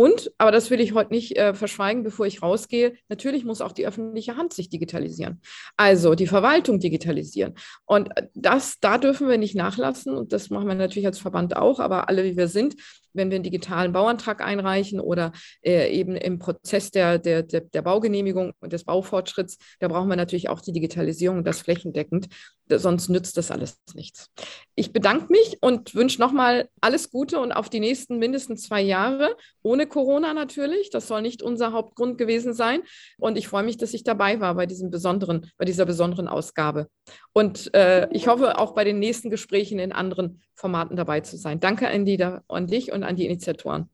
[0.00, 3.72] Und, aber das will ich heute nicht äh, verschweigen, bevor ich rausgehe, natürlich muss auch
[3.72, 5.40] die öffentliche Hand sich digitalisieren.
[5.76, 7.54] Also die Verwaltung digitalisieren.
[7.84, 10.16] Und das, da dürfen wir nicht nachlassen.
[10.16, 12.76] Und das machen wir natürlich als Verband auch, aber alle, wie wir sind,
[13.18, 15.32] wenn wir einen digitalen Bauantrag einreichen oder
[15.62, 20.16] äh, eben im Prozess der, der, der, der, Baugenehmigung und des Baufortschritts, da brauchen wir
[20.16, 22.28] natürlich auch die Digitalisierung und das flächendeckend.
[22.70, 24.30] Sonst nützt das alles nichts.
[24.74, 29.36] Ich bedanke mich und wünsche nochmal alles Gute und auf die nächsten mindestens zwei Jahre,
[29.62, 30.90] ohne Corona natürlich.
[30.90, 32.80] Das soll nicht unser Hauptgrund gewesen sein.
[33.18, 36.88] Und ich freue mich, dass ich dabei war bei diesem besonderen, bei dieser besonderen Ausgabe.
[37.32, 41.60] Und äh, ich hoffe auch bei den nächsten Gesprächen in anderen Formaten dabei zu sein.
[41.60, 43.88] Danke an, die, an dich und an die Initiatoren.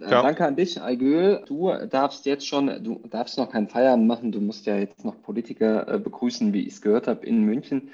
[0.00, 0.22] Äh, ja.
[0.22, 1.42] Danke an dich, Aigül.
[1.46, 4.32] Du darfst jetzt schon, du darfst noch keinen Feierabend machen.
[4.32, 7.90] Du musst ja jetzt noch Politiker äh, begrüßen, wie ich es gehört habe, in München.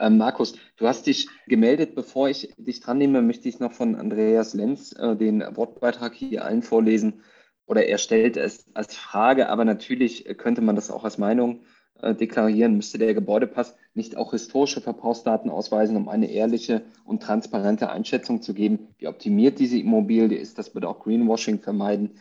[0.00, 1.94] Ähm, Markus, du hast dich gemeldet.
[1.94, 6.44] Bevor ich dich dran nehme, möchte ich noch von Andreas Lenz äh, den Wortbeitrag hier
[6.44, 7.22] allen vorlesen.
[7.66, 11.60] Oder er stellt es als Frage, aber natürlich könnte man das auch als Meinung
[12.00, 17.90] äh, deklarieren, müsste der Gebäudepass nicht auch historische Verbrauchsdaten ausweisen, um eine ehrliche und transparente
[17.90, 20.58] Einschätzung zu geben, wie optimiert diese Immobilie ist.
[20.58, 22.18] Das würde auch Greenwashing vermeiden.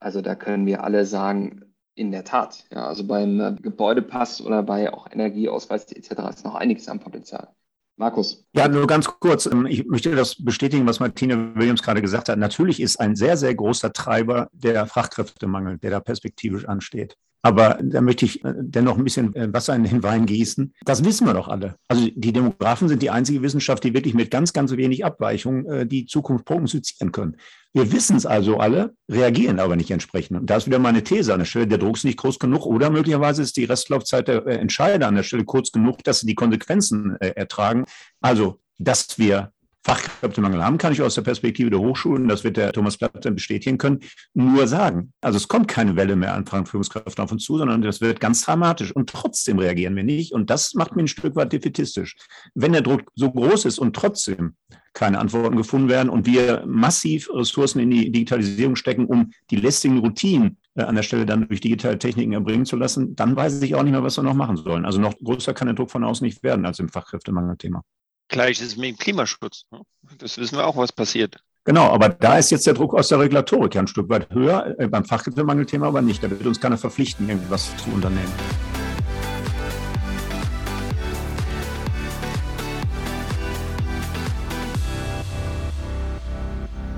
[0.00, 1.69] Also da können wir alle sagen,
[2.00, 2.64] in der Tat.
[2.72, 6.12] Ja, also beim äh, Gebäudepass oder bei auch Energieausweis etc.
[6.30, 7.48] ist noch einiges am Potenzial.
[7.96, 8.46] Markus.
[8.54, 9.44] Ja, nur ganz kurz.
[9.44, 12.38] Ähm, ich möchte das bestätigen, was Martine Williams gerade gesagt hat.
[12.38, 17.16] Natürlich ist ein sehr, sehr großer Treiber der Fachkräftemangel, der da perspektivisch ansteht.
[17.42, 20.74] Aber da möchte ich äh, dennoch ein bisschen äh, Wasser in den Wein gießen.
[20.84, 21.76] Das wissen wir doch alle.
[21.88, 25.86] Also die Demografen sind die einzige Wissenschaft, die wirklich mit ganz, ganz wenig Abweichung äh,
[25.86, 27.36] die Zukunft prognostizieren können.
[27.72, 30.38] Wir wissen es also alle, reagieren aber nicht entsprechend.
[30.38, 32.66] Und da ist wieder meine These an der Stelle, der Druck ist nicht groß genug
[32.66, 36.34] oder möglicherweise ist die Restlaufzeit der Entscheider an der Stelle kurz genug, dass sie die
[36.34, 37.84] Konsequenzen ertragen.
[38.20, 42.72] Also, dass wir Fachkräftemangel haben, kann ich aus der Perspektive der Hochschulen, das wird der
[42.72, 44.00] Thomas Platt bestätigen können,
[44.34, 45.12] nur sagen.
[45.22, 48.42] Also es kommt keine Welle mehr an Führungskräften auf uns zu, sondern das wird ganz
[48.42, 48.94] dramatisch.
[48.94, 50.32] Und trotzdem reagieren wir nicht.
[50.32, 52.16] Und das macht mich ein Stück weit defetistisch.
[52.54, 54.54] Wenn der Druck so groß ist und trotzdem
[54.92, 59.98] keine Antworten gefunden werden und wir massiv Ressourcen in die Digitalisierung stecken, um die lästigen
[59.98, 63.74] Routinen äh, an der Stelle dann durch digitale Techniken erbringen zu lassen, dann weiß ich
[63.74, 64.84] auch nicht mehr, was wir noch machen sollen.
[64.84, 67.82] Also noch größer kann der Druck von außen nicht werden als im Fachkräftemangelthema.
[68.30, 69.64] Gleich ist es mit dem Klimaschutz.
[69.72, 69.80] Ne?
[70.18, 71.42] Das wissen wir auch, was passiert.
[71.64, 74.78] Genau, aber da ist jetzt der Druck aus der Regulatorik ja ein Stück weit höher,
[74.78, 76.22] äh, beim Fachkräftemangelthema aber nicht.
[76.22, 78.32] Da wird uns keiner verpflichten, irgendwas zu unternehmen.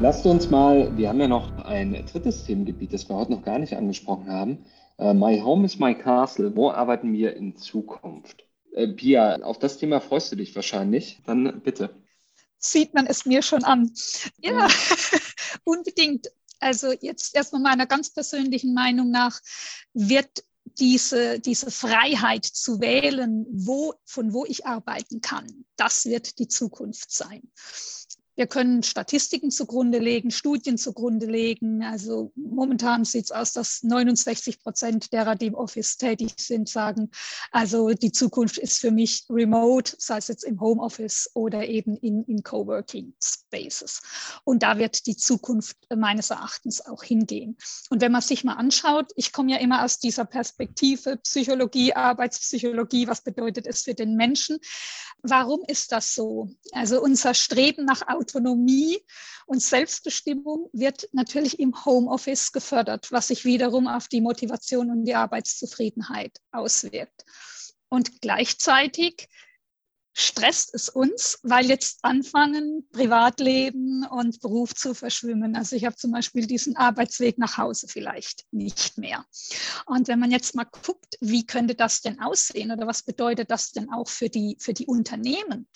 [0.00, 3.58] Lasst uns mal, wir haben ja noch ein drittes Themengebiet, das wir heute noch gar
[3.58, 4.58] nicht angesprochen haben.
[4.98, 6.54] Uh, my Home is my Castle.
[6.54, 8.44] Wo arbeiten wir in Zukunft?
[8.72, 11.20] Äh, Pia, auf das Thema freust du dich wahrscheinlich.
[11.26, 11.94] Dann bitte.
[12.58, 13.92] Sieht man es mir schon an.
[14.38, 14.68] Ja,
[15.64, 16.28] unbedingt.
[16.60, 19.40] Also jetzt erstmal meiner ganz persönlichen Meinung nach
[19.94, 20.44] wird
[20.78, 27.10] diese, diese Freiheit zu wählen, wo, von wo ich arbeiten kann, das wird die Zukunft
[27.10, 27.42] sein.
[28.34, 31.82] Wir können Statistiken zugrunde legen, Studien zugrunde legen.
[31.82, 37.10] Also momentan sieht es aus, dass 69 Prozent derer, die im Office tätig sind, sagen,
[37.50, 42.24] also die Zukunft ist für mich remote, sei es jetzt im Homeoffice oder eben in,
[42.24, 44.00] in Coworking Spaces.
[44.44, 47.58] Und da wird die Zukunft meines Erachtens auch hingehen.
[47.90, 53.06] Und wenn man sich mal anschaut, ich komme ja immer aus dieser Perspektive Psychologie, Arbeitspsychologie,
[53.06, 54.58] was bedeutet es für den Menschen?
[55.22, 56.50] Warum ist das so?
[56.72, 58.98] Also unser Streben nach Autonomie
[59.46, 65.14] und Selbstbestimmung wird natürlich im Homeoffice gefördert, was sich wiederum auf die Motivation und die
[65.14, 67.24] Arbeitszufriedenheit auswirkt.
[67.88, 69.28] Und gleichzeitig
[70.14, 75.56] stresst es uns, weil jetzt anfangen, Privatleben und Beruf zu verschwimmen.
[75.56, 79.24] Also ich habe zum Beispiel diesen Arbeitsweg nach Hause vielleicht nicht mehr.
[79.86, 83.72] Und wenn man jetzt mal guckt, wie könnte das denn aussehen oder was bedeutet das
[83.72, 85.66] denn auch für die, für die Unternehmen?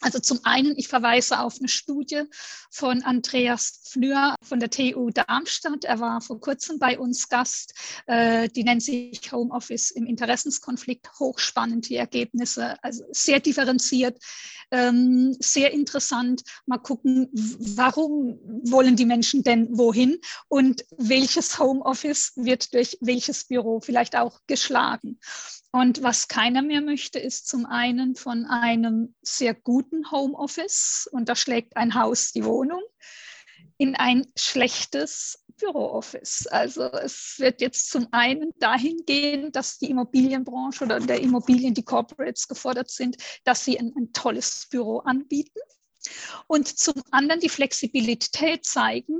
[0.00, 2.22] Also zum einen, ich verweise auf eine Studie
[2.70, 5.84] von Andreas Flür von der TU Darmstadt.
[5.84, 7.74] Er war vor kurzem bei uns Gast.
[8.06, 11.10] Äh, die nennt sich Homeoffice im Interessenskonflikt.
[11.18, 14.18] Hochspannend die Ergebnisse, also sehr differenziert,
[14.70, 16.42] ähm, sehr interessant.
[16.66, 23.80] Mal gucken, warum wollen die Menschen denn wohin und welches Homeoffice wird durch welches Büro
[23.80, 25.18] vielleicht auch geschlagen.
[25.72, 31.36] Und was keiner mehr möchte, ist zum einen von einem sehr guten Homeoffice und da
[31.36, 32.82] schlägt ein Haus die Wohnung
[33.78, 36.46] in ein schlechtes Bürooffice.
[36.48, 41.84] Also es wird jetzt zum einen dahin gehen, dass die Immobilienbranche oder der Immobilien, die
[41.84, 45.60] Corporates gefordert sind, dass sie ein, ein tolles Büro anbieten.
[46.46, 49.18] Und zum anderen die Flexibilität zeigen,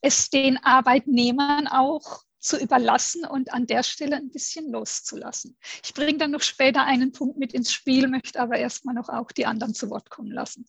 [0.00, 5.56] es den Arbeitnehmern auch zu überlassen und an der Stelle ein bisschen loszulassen.
[5.84, 9.32] Ich bringe dann noch später einen Punkt mit ins Spiel, möchte aber erstmal noch auch
[9.32, 10.66] die anderen zu Wort kommen lassen.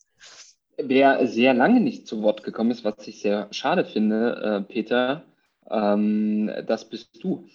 [0.78, 5.24] Wer sehr lange nicht zu Wort gekommen ist, was ich sehr schade finde, äh, Peter,
[5.70, 7.48] ähm, das bist du.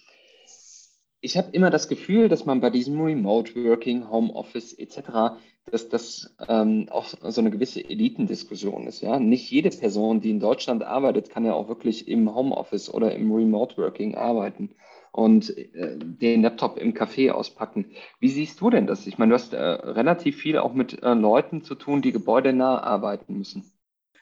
[1.21, 5.37] Ich habe immer das Gefühl, dass man bei diesem Remote Working, Homeoffice etc
[5.71, 9.01] dass das ähm, auch so eine gewisse Elitendiskussion ist.
[9.01, 9.19] Ja?
[9.19, 13.31] Nicht jede Person, die in Deutschland arbeitet, kann ja auch wirklich im Homeoffice oder im
[13.31, 14.75] Remote Working arbeiten
[15.11, 17.91] und äh, den Laptop im Café auspacken.
[18.19, 19.07] Wie siehst du denn das?
[19.07, 22.81] Ich meine, du hast äh, relativ viel auch mit äh, Leuten zu tun, die gebäudenah
[22.81, 23.71] arbeiten müssen.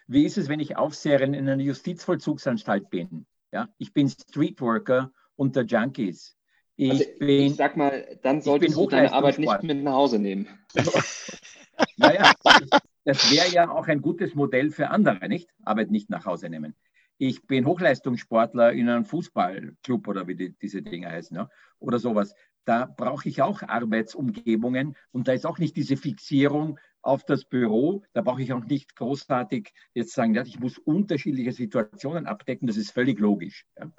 [0.07, 3.25] Wie ist es, wenn ich Aufseherin in einer Justizvollzugsanstalt bin?
[3.53, 6.37] Ja, ich bin Streetworker unter Junkies.
[6.81, 10.17] Ich, also, bin, ich sag mal, dann solltest du deine Arbeit nicht mit nach Hause
[10.17, 10.47] nehmen.
[11.97, 12.31] naja,
[13.05, 15.47] das wäre ja auch ein gutes Modell für andere, nicht?
[15.63, 16.73] Arbeit nicht nach Hause nehmen.
[17.19, 21.51] Ich bin Hochleistungssportler in einem Fußballclub oder wie die, diese Dinge heißen, ja?
[21.77, 22.33] oder sowas.
[22.65, 28.01] Da brauche ich auch Arbeitsumgebungen und da ist auch nicht diese Fixierung auf das Büro.
[28.13, 32.65] Da brauche ich auch nicht großartig jetzt sagen, ja, ich muss unterschiedliche Situationen abdecken.
[32.65, 33.67] Das ist völlig logisch.
[33.77, 33.91] Ja?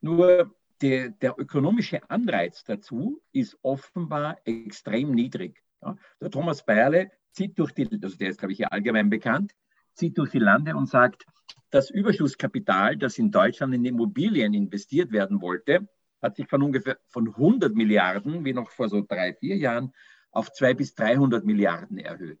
[0.00, 5.62] Nur der, der, ökonomische Anreiz dazu ist offenbar extrem niedrig.
[5.82, 9.54] Ja, der Thomas Bayerle zieht durch die, also der ist, glaube ich, ja allgemein bekannt,
[9.94, 11.26] zieht durch die Lande und sagt,
[11.70, 15.88] das Überschusskapital, das in Deutschland in Immobilien investiert werden wollte,
[16.22, 19.92] hat sich von ungefähr von 100 Milliarden, wie noch vor so drei, vier Jahren,
[20.30, 22.40] auf 200 bis 300 Milliarden erhöht.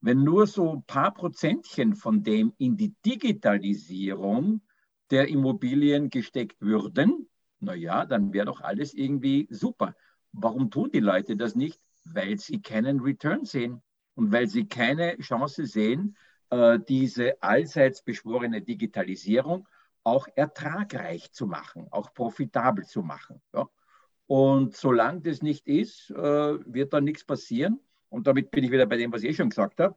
[0.00, 4.62] Wenn nur so ein paar Prozentchen von dem in die Digitalisierung
[5.10, 7.29] der Immobilien gesteckt würden,
[7.60, 9.94] naja, dann wäre doch alles irgendwie super.
[10.32, 11.80] Warum tun die Leute das nicht?
[12.04, 13.82] Weil sie keinen Return sehen
[14.14, 16.16] und weil sie keine Chance sehen,
[16.50, 19.68] äh, diese allseits beschworene Digitalisierung
[20.02, 23.40] auch ertragreich zu machen, auch profitabel zu machen.
[24.26, 27.80] Und solange das nicht ist, äh, wird da nichts passieren.
[28.08, 29.96] Und damit bin ich wieder bei dem, was ich eh schon gesagt habe.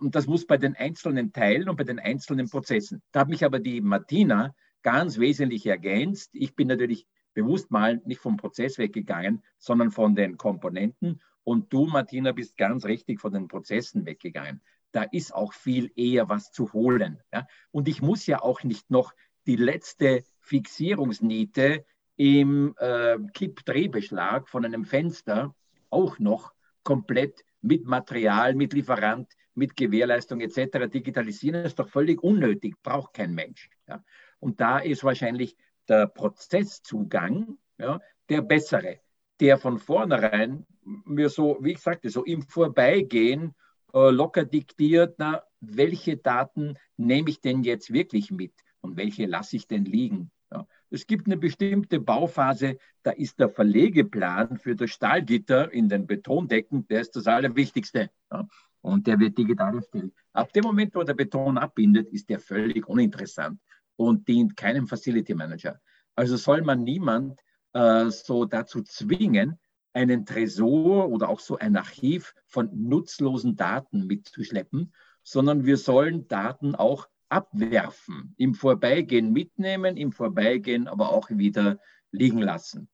[0.00, 3.02] Und das muss bei den einzelnen Teilen und bei den einzelnen Prozessen.
[3.12, 4.54] Da hat mich aber die Martina
[4.84, 6.30] ganz wesentlich ergänzt.
[6.34, 11.20] Ich bin natürlich bewusst mal nicht vom Prozess weggegangen, sondern von den Komponenten.
[11.42, 14.62] Und du, Martina, bist ganz richtig von den Prozessen weggegangen.
[14.92, 17.20] Da ist auch viel eher was zu holen.
[17.32, 17.46] Ja?
[17.72, 19.12] Und ich muss ja auch nicht noch
[19.46, 21.84] die letzte Fixierungsniete
[22.16, 25.54] im äh, Kippdrehbeschlag von einem Fenster
[25.90, 26.52] auch noch
[26.84, 30.88] komplett mit Material, mit Lieferant, mit Gewährleistung etc.
[30.92, 31.62] digitalisieren.
[31.62, 33.70] Das ist doch völlig unnötig, braucht kein Mensch.
[33.88, 34.04] Ja?
[34.44, 35.56] Und da ist wahrscheinlich
[35.88, 39.00] der Prozesszugang ja, der bessere,
[39.40, 43.54] der von vornherein mir so, wie ich sagte, so im Vorbeigehen
[43.94, 49.56] äh, locker diktiert, na, welche Daten nehme ich denn jetzt wirklich mit und welche lasse
[49.56, 50.30] ich denn liegen.
[50.52, 50.66] Ja.
[50.90, 56.86] Es gibt eine bestimmte Bauphase, da ist der Verlegeplan für das Stahlgitter in den Betondecken,
[56.88, 58.10] der ist das Allerwichtigste.
[58.30, 58.46] Ja.
[58.82, 60.12] Und der wird digital erstellt.
[60.34, 63.58] Ab dem Moment, wo der Beton abbindet, ist der völlig uninteressant
[63.96, 65.80] und dient keinem Facility Manager.
[66.14, 67.40] Also soll man niemand
[67.72, 69.58] äh, so dazu zwingen,
[69.92, 74.92] einen Tresor oder auch so ein Archiv von nutzlosen Daten mitzuschleppen,
[75.22, 81.78] sondern wir sollen Daten auch abwerfen, im Vorbeigehen mitnehmen, im Vorbeigehen aber auch wieder
[82.10, 82.88] liegen lassen.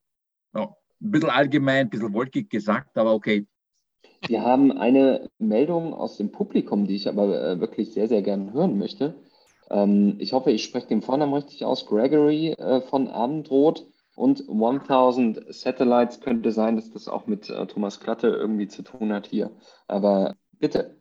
[0.54, 3.46] Ja, ein bisschen allgemein, ein bisschen wolkig gesagt, aber okay.
[4.26, 8.52] Wir haben eine Meldung aus dem Publikum, die ich aber äh, wirklich sehr, sehr gerne
[8.52, 9.14] hören möchte.
[9.70, 11.86] Ähm, ich hoffe, ich spreche den Vornamen richtig aus.
[11.86, 18.00] Gregory äh, von Abendrot und 1000 Satellites könnte sein, dass das auch mit äh, Thomas
[18.00, 19.50] Klatte irgendwie zu tun hat hier.
[19.88, 20.96] Aber bitte.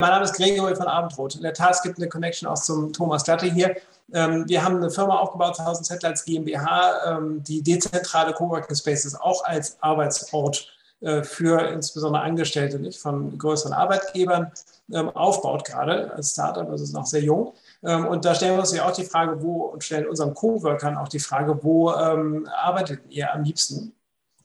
[0.00, 1.36] Mein Name ist Gregory von Abendrot.
[1.36, 3.76] In der Tat, es gibt eine Connection auch zum Thomas Klatte hier.
[4.12, 9.44] Ähm, wir haben eine Firma aufgebaut, 1000 Satellites GmbH, ähm, die dezentrale Coworking Spaces auch
[9.44, 10.68] als Arbeitsort
[11.00, 14.50] äh, für insbesondere Angestellte nicht, von größeren Arbeitgebern
[14.92, 17.54] ähm, aufbaut, gerade als Startup, also ist noch sehr jung.
[17.84, 20.96] Ähm, und da stellen wir uns ja auch die Frage, wo und stellen unseren Coworkern
[20.96, 23.94] auch die Frage, wo ähm, arbeitet ihr am liebsten?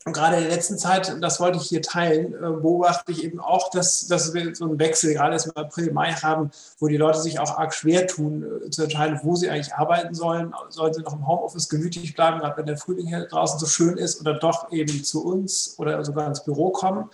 [0.05, 3.41] Und gerade in der letzten Zeit, das wollte ich hier teilen, äh, beobachte ich eben
[3.41, 6.95] auch, dass, dass wir so einen Wechsel gerade erst im April, Mai haben, wo die
[6.95, 10.53] Leute sich auch arg schwer tun, äh, zu entscheiden, wo sie eigentlich arbeiten sollen.
[10.69, 13.97] Sollen sie noch im Homeoffice gemütlich bleiben, gerade wenn der Frühling hier draußen so schön
[13.97, 17.09] ist, oder doch eben zu uns oder sogar ins Büro kommen.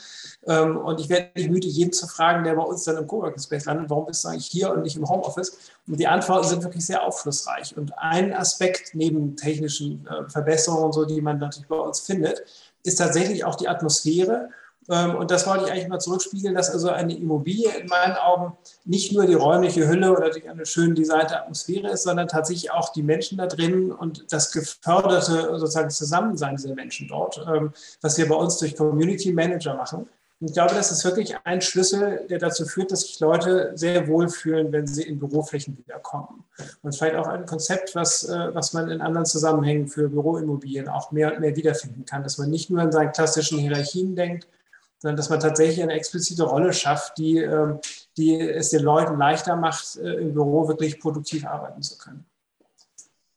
[0.46, 3.42] Ähm, und ich werde nicht müde, jeden zu fragen, der bei uns dann im Coworking
[3.42, 5.58] Space landet, warum bist du eigentlich hier und nicht im Homeoffice?
[5.88, 7.78] Die Antworten sind wirklich sehr aufschlussreich.
[7.78, 12.44] Und ein Aspekt neben technischen äh, Verbesserungen und so, die man natürlich bei uns findet,
[12.84, 14.50] ist tatsächlich auch die Atmosphäre
[14.90, 18.56] ähm, und das wollte ich eigentlich mal zurückspiegeln, dass also eine Immobilie in meinen Augen
[18.84, 22.92] nicht nur die räumliche Hülle oder die eine schön designte Atmosphäre ist, sondern tatsächlich auch
[22.92, 28.28] die Menschen da drin und das geförderte sozusagen Zusammensein dieser Menschen dort, ähm, was wir
[28.28, 30.08] bei uns durch Community Manager machen.
[30.46, 34.30] Ich glaube, das ist wirklich ein Schlüssel, der dazu führt, dass sich Leute sehr wohl
[34.30, 36.44] fühlen, wenn sie in Büroflächen wiederkommen.
[36.84, 41.12] Und vielleicht auch ein Konzept, was, äh, was man in anderen Zusammenhängen für Büroimmobilien auch
[41.12, 44.48] mehr und mehr wiederfinden kann, dass man nicht nur an seinen klassischen Hierarchien denkt,
[45.00, 47.80] sondern dass man tatsächlich eine explizite Rolle schafft, die, ähm,
[48.18, 52.26] die es den Leuten leichter macht, äh, im Büro wirklich produktiv arbeiten zu können.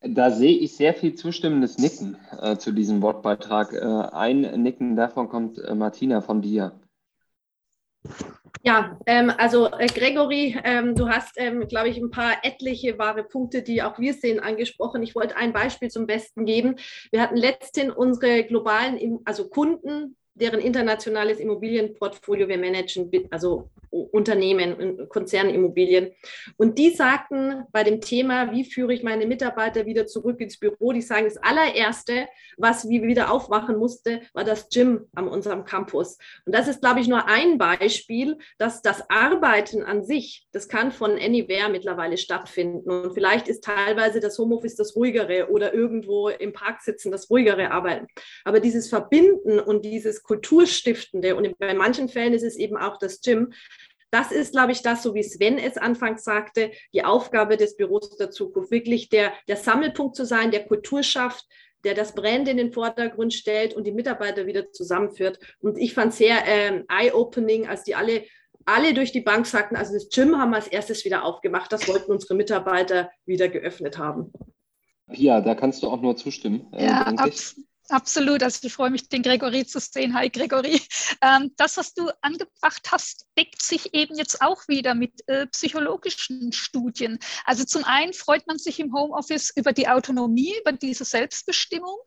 [0.01, 3.73] Da sehe ich sehr viel zustimmendes Nicken äh, zu diesem Wortbeitrag.
[3.73, 6.73] Äh, ein Nicken davon kommt äh, Martina von dir.
[8.65, 13.23] Ja, ähm, also äh, Gregory, ähm, du hast, ähm, glaube ich, ein paar etliche wahre
[13.23, 15.03] Punkte, die auch wir sehen, angesprochen.
[15.03, 16.77] Ich wollte ein Beispiel zum Besten geben.
[17.11, 26.13] Wir hatten letztens unsere globalen, also Kunden deren internationales Immobilienportfolio wir managen, also Unternehmen, Konzernimmobilien.
[26.57, 30.93] Und die sagten bei dem Thema, wie führe ich meine Mitarbeiter wieder zurück ins Büro,
[30.93, 36.19] die sagen, das allererste, was wir wieder aufmachen musste, war das Gym an unserem Campus.
[36.45, 40.93] Und das ist, glaube ich, nur ein Beispiel, dass das Arbeiten an sich, das kann
[40.93, 42.91] von Anywhere mittlerweile stattfinden.
[42.91, 47.71] Und vielleicht ist teilweise das Homeoffice das ruhigere oder irgendwo im Park sitzen das ruhigere
[47.71, 48.07] Arbeiten.
[48.45, 53.21] Aber dieses Verbinden und dieses Kulturstiftende und bei manchen Fällen ist es eben auch das
[53.21, 53.53] Gym,
[54.11, 58.17] das ist, glaube ich, das, so wie Sven es anfangs sagte, die Aufgabe des Büros
[58.17, 61.47] der Zukunft, wirklich der, der Sammelpunkt zu sein, der Kultur schafft,
[61.85, 65.39] der das Brand in den Vordergrund stellt und die Mitarbeiter wieder zusammenführt.
[65.61, 68.25] Und ich fand sehr ähm, eye-opening, als die alle
[68.69, 71.89] alle durch die Bank sagten, also das Gym haben wir als erstes wieder aufgemacht, das
[71.89, 74.31] wollten unsere Mitarbeiter wieder geöffnet haben.
[75.11, 76.71] Pia, da kannst du auch nur zustimmen.
[76.75, 77.57] Äh, ja, abs
[77.91, 80.13] Absolut, also ich freue mich, den Gregory zu sehen.
[80.15, 80.81] Hi Gregory.
[81.23, 86.53] Ähm, das, was du angebracht hast, deckt sich eben jetzt auch wieder mit äh, psychologischen
[86.53, 87.19] Studien.
[87.45, 91.99] Also zum einen freut man sich im Homeoffice über die Autonomie, über diese Selbstbestimmung.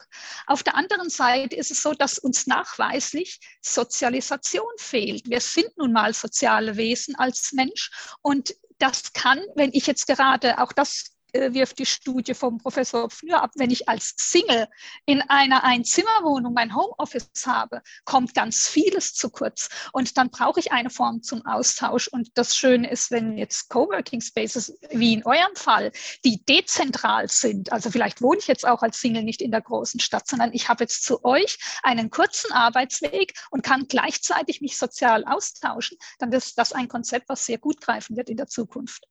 [0.45, 5.27] Auf der anderen Seite ist es so, dass uns nachweislich Sozialisation fehlt.
[5.29, 7.89] Wir sind nun mal soziale Wesen als Mensch
[8.21, 13.41] und das kann, wenn ich jetzt gerade auch das wirft die Studie vom Professor Pfnür
[13.41, 14.67] ab, wenn ich als Single
[15.05, 19.69] in einer Einzimmerwohnung mein Homeoffice habe, kommt ganz vieles zu kurz.
[19.93, 22.07] Und dann brauche ich eine Form zum Austausch.
[22.07, 25.91] Und das Schöne ist, wenn jetzt Coworking Spaces, wie in eurem Fall,
[26.25, 29.99] die dezentral sind, also vielleicht wohne ich jetzt auch als Single nicht in der großen
[29.99, 35.25] Stadt, sondern ich habe jetzt zu euch einen kurzen Arbeitsweg und kann gleichzeitig mich sozial
[35.25, 39.07] austauschen, dann ist das ein Konzept, was sehr gut greifen wird in der Zukunft.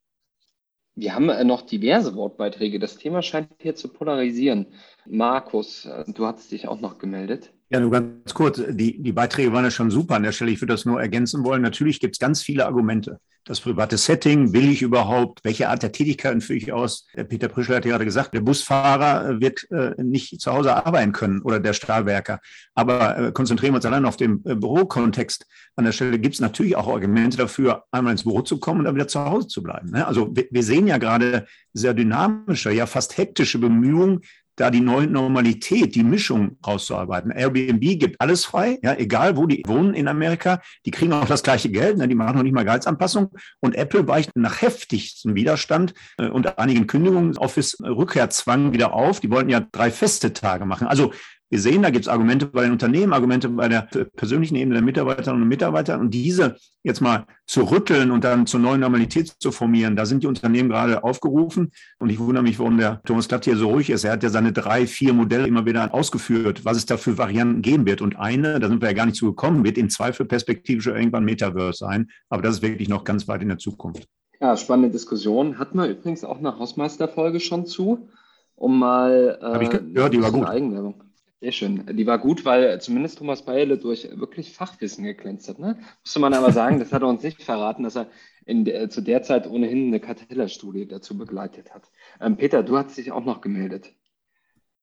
[0.95, 2.79] Wir haben äh, noch diverse Wortbeiträge.
[2.79, 4.67] Das Thema scheint hier zu polarisieren.
[5.05, 7.53] Markus, äh, du hattest dich auch noch gemeldet.
[7.71, 8.61] Ja, nur ganz kurz.
[8.67, 10.51] Die, die Beiträge waren ja schon super an der Stelle.
[10.51, 11.61] Ich würde das nur ergänzen wollen.
[11.61, 13.21] Natürlich gibt es ganz viele Argumente.
[13.45, 15.43] Das private Setting, will ich überhaupt?
[15.43, 17.07] Welche Art der Tätigkeiten führe ich aus?
[17.29, 21.41] Peter Prischel hat ja gerade gesagt, der Busfahrer wird äh, nicht zu Hause arbeiten können
[21.41, 22.39] oder der Stahlwerker.
[22.75, 25.47] Aber äh, konzentrieren wir uns allein auf den äh, Bürokontext.
[25.77, 28.85] An der Stelle gibt es natürlich auch Argumente dafür, einmal ins Büro zu kommen und
[28.85, 29.91] dann wieder zu Hause zu bleiben.
[29.91, 30.05] Ne?
[30.05, 34.21] Also wir, wir sehen ja gerade sehr dynamische, ja fast hektische Bemühungen,
[34.61, 37.31] da die neue Normalität, die Mischung rauszuarbeiten.
[37.31, 41.41] Airbnb gibt alles frei, ja, egal wo die wohnen in Amerika, die kriegen auch das
[41.41, 43.31] gleiche Geld, ne, die machen noch nicht mal Gehaltsanpassung.
[43.59, 49.19] Und Apple weicht nach heftigstem Widerstand äh, und einigen Kündigungen Office-Rückkehrzwang wieder auf.
[49.19, 50.85] Die wollten ja drei feste Tage machen.
[50.85, 51.11] Also
[51.51, 53.81] wir sehen, da gibt es Argumente bei den Unternehmen, Argumente bei der
[54.15, 55.99] persönlichen Ebene der Mitarbeiterinnen und Mitarbeiter.
[55.99, 60.23] Und diese jetzt mal zu rütteln und dann zur neuen Normalität zu formieren, da sind
[60.23, 61.73] die Unternehmen gerade aufgerufen.
[61.99, 64.05] Und ich wundere mich, warum der Thomas Klatt hier so ruhig ist.
[64.05, 67.61] Er hat ja seine drei, vier Modelle immer wieder ausgeführt, was es da für Varianten
[67.61, 67.99] geben wird.
[67.99, 71.25] Und eine, da sind wir ja gar nicht zu gekommen, wird im Zweifel perspektivisch irgendwann
[71.25, 72.09] Metaverse sein.
[72.29, 74.07] Aber das ist wirklich noch ganz weit in der Zukunft.
[74.39, 75.59] Ja, spannende Diskussion.
[75.59, 78.07] Hatten wir übrigens auch eine Hausmeisterfolge schon zu,
[78.55, 79.37] um mal.
[79.41, 80.47] Äh, Habe ich gehört, die war gut.
[80.47, 81.10] Eigenwerbung.
[81.41, 81.83] Sehr schön.
[81.97, 85.57] Die war gut, weil zumindest Thomas Beile durch wirklich Fachwissen geglänzt hat.
[85.57, 85.79] Ne?
[86.03, 88.11] Musste man aber sagen, das hat er uns nicht verraten, dass er
[88.45, 91.89] der, zu der Zeit ohnehin eine Cartella-Studie dazu begleitet hat.
[92.19, 93.91] Ähm, Peter, du hast dich auch noch gemeldet.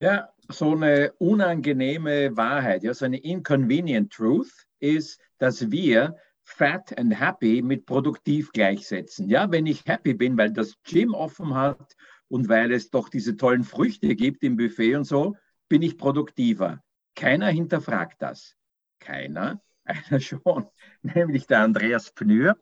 [0.00, 7.20] Ja, so eine unangenehme Wahrheit, ja, so eine inconvenient truth ist, dass wir fat and
[7.20, 9.28] happy mit produktiv gleichsetzen.
[9.28, 11.94] Ja, wenn ich happy bin, weil das Gym offen hat
[12.26, 15.36] und weil es doch diese tollen Früchte gibt im Buffet und so,
[15.68, 16.82] bin ich produktiver.
[17.14, 18.56] Keiner hinterfragt das.
[19.00, 20.66] Keiner, einer schon,
[21.02, 22.56] nämlich der Andreas Pnür.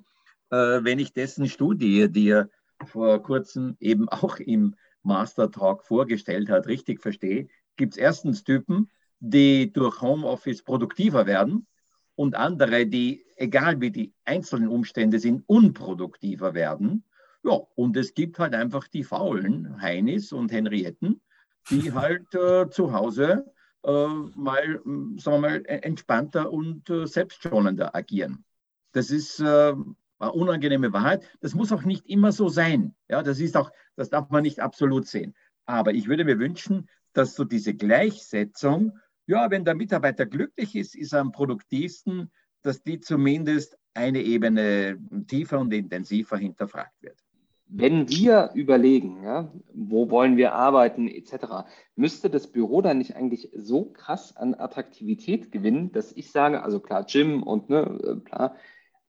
[0.50, 2.50] Äh, wenn ich dessen Studie dir
[2.84, 8.90] vor kurzem eben auch im Master Talk vorgestellt hat, richtig verstehe, gibt es erstens Typen,
[9.20, 11.66] die durch Homeoffice produktiver werden
[12.14, 17.04] und andere, die, egal wie die einzelnen Umstände sind, unproduktiver werden.
[17.44, 21.20] Ja, und es gibt halt einfach die faulen Heinis und Henrietten,
[21.70, 23.44] die halt äh, zu Hause
[23.84, 28.44] äh, mal, sagen wir mal, entspannter und äh, selbstschonender agieren.
[28.92, 29.74] Das ist äh,
[30.18, 31.28] eine unangenehme Wahrheit.
[31.40, 32.94] Das muss auch nicht immer so sein.
[33.08, 35.34] Ja, das ist auch, das darf man nicht absolut sehen.
[35.66, 40.94] Aber ich würde mir wünschen, dass so diese Gleichsetzung, ja, wenn der Mitarbeiter glücklich ist,
[40.94, 42.30] ist er am produktivsten,
[42.62, 47.25] dass die zumindest eine Ebene tiefer und intensiver hinterfragt wird.
[47.68, 53.50] Wenn wir überlegen, ja, wo wollen wir arbeiten etc., müsste das Büro dann nicht eigentlich
[53.56, 58.54] so krass an Attraktivität gewinnen, dass ich sage, also klar, Gym und ne, klar,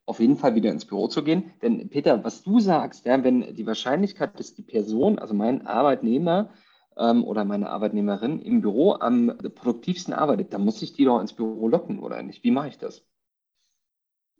[0.07, 1.51] auf jeden Fall wieder ins Büro zu gehen.
[1.61, 6.49] Denn Peter, was du sagst, ja, wenn die Wahrscheinlichkeit, dass die Person, also mein Arbeitnehmer
[6.97, 11.33] ähm, oder meine Arbeitnehmerin im Büro am produktivsten arbeitet, dann muss ich die doch ins
[11.33, 12.43] Büro locken, oder nicht?
[12.43, 13.05] Wie mache ich das?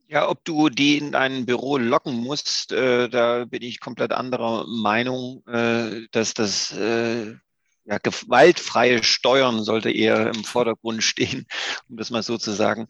[0.10, 4.66] Ja, ob du die in ein Büro locken musst, äh, da bin ich komplett anderer
[4.68, 7.34] Meinung, äh, dass das äh,
[7.84, 11.46] ja, gewaltfreie Steuern sollte eher im Vordergrund stehen,
[11.90, 12.88] um das mal so zu sagen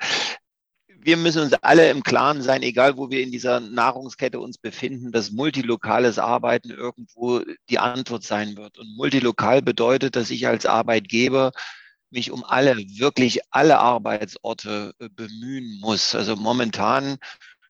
[1.07, 5.13] wir müssen uns alle im Klaren sein, egal wo wir in dieser Nahrungskette uns befinden,
[5.13, 8.77] dass multilokales Arbeiten irgendwo die Antwort sein wird.
[8.77, 11.53] Und multilokal bedeutet, dass ich als Arbeitgeber
[12.09, 16.15] mich um alle, wirklich alle Arbeitsorte äh, bemühen muss.
[16.15, 17.17] Also momentan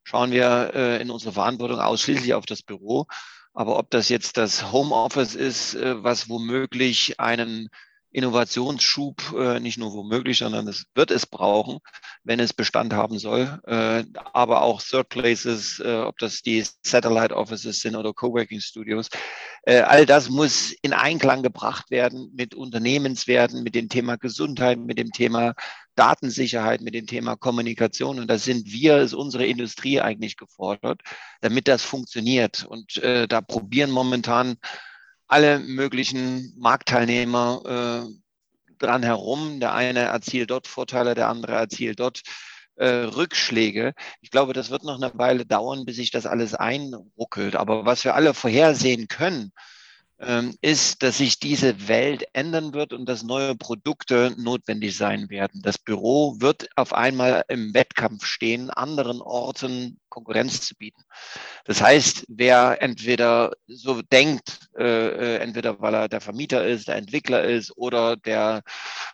[0.03, 3.05] schauen wir äh, in unserer Verantwortung ausschließlich auf das Büro.
[3.53, 7.69] Aber ob das jetzt das Homeoffice ist, äh, was womöglich einen
[8.17, 11.77] Innovationsschub äh, nicht nur womöglich, sondern es wird es brauchen,
[12.23, 13.59] wenn es Bestand haben soll.
[13.67, 19.09] Äh, aber auch Third Places, äh, ob das die Satellite Offices sind oder Coworking Studios,
[19.67, 24.97] äh, all das muss in Einklang gebracht werden mit Unternehmenswerten, mit dem Thema Gesundheit, mit
[24.97, 25.53] dem Thema
[25.93, 28.17] Datensicherheit, mit dem Thema Kommunikation.
[28.17, 31.01] Und da sind wir, ist unsere Industrie eigentlich gefordert,
[31.41, 32.65] damit das funktioniert.
[32.65, 34.57] Und äh, da probieren momentan
[35.27, 39.59] alle möglichen Marktteilnehmer äh, dran herum.
[39.59, 42.21] Der eine erzielt dort Vorteile, der andere erzielt dort
[42.75, 43.93] äh, Rückschläge.
[44.21, 47.55] Ich glaube, das wird noch eine Weile dauern, bis sich das alles einruckelt.
[47.55, 49.51] Aber was wir alle vorhersehen können,
[50.61, 55.61] ist, dass sich diese Welt ändern wird und dass neue Produkte notwendig sein werden.
[55.61, 61.03] Das Büro wird auf einmal im Wettkampf stehen, anderen Orten Konkurrenz zu bieten.
[61.65, 66.95] Das heißt, wer entweder so denkt, äh, äh, entweder weil er der Vermieter ist, der
[66.95, 68.63] Entwickler ist oder der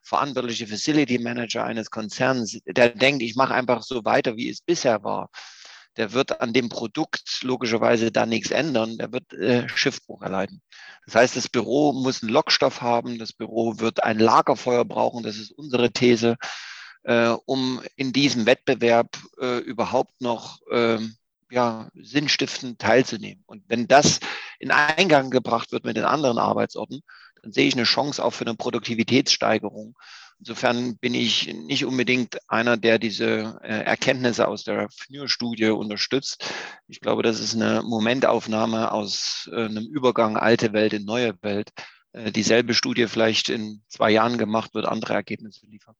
[0.04, 5.04] verantwortliche Facility Manager eines Konzerns, der denkt, ich mache einfach so weiter, wie es bisher
[5.04, 5.30] war,
[5.98, 10.62] der wird an dem Produkt logischerweise da nichts ändern, der wird äh, Schiffbruch erleiden.
[11.06, 15.38] Das heißt, das Büro muss einen Lockstoff haben, das Büro wird ein Lagerfeuer brauchen, das
[15.38, 16.38] ist unsere These,
[17.04, 21.00] äh, um in diesem Wettbewerb äh, überhaupt noch äh,
[21.52, 23.44] ja, sinnstiftend teilzunehmen.
[23.46, 24.20] Und wenn das
[24.60, 27.02] in Eingang gebracht wird mit den anderen Arbeitsorten,
[27.42, 29.96] dann sehe ich eine Chance auch für eine Produktivitätssteigerung
[30.46, 36.44] Insofern bin ich nicht unbedingt einer, der diese äh, Erkenntnisse aus der FNUR-Studie unterstützt.
[36.90, 41.70] Ich glaube, das ist eine Momentaufnahme aus äh, einem Übergang alte Welt in neue Welt.
[42.12, 45.96] Äh, dieselbe Studie vielleicht in zwei Jahren gemacht wird, andere Ergebnisse liefern.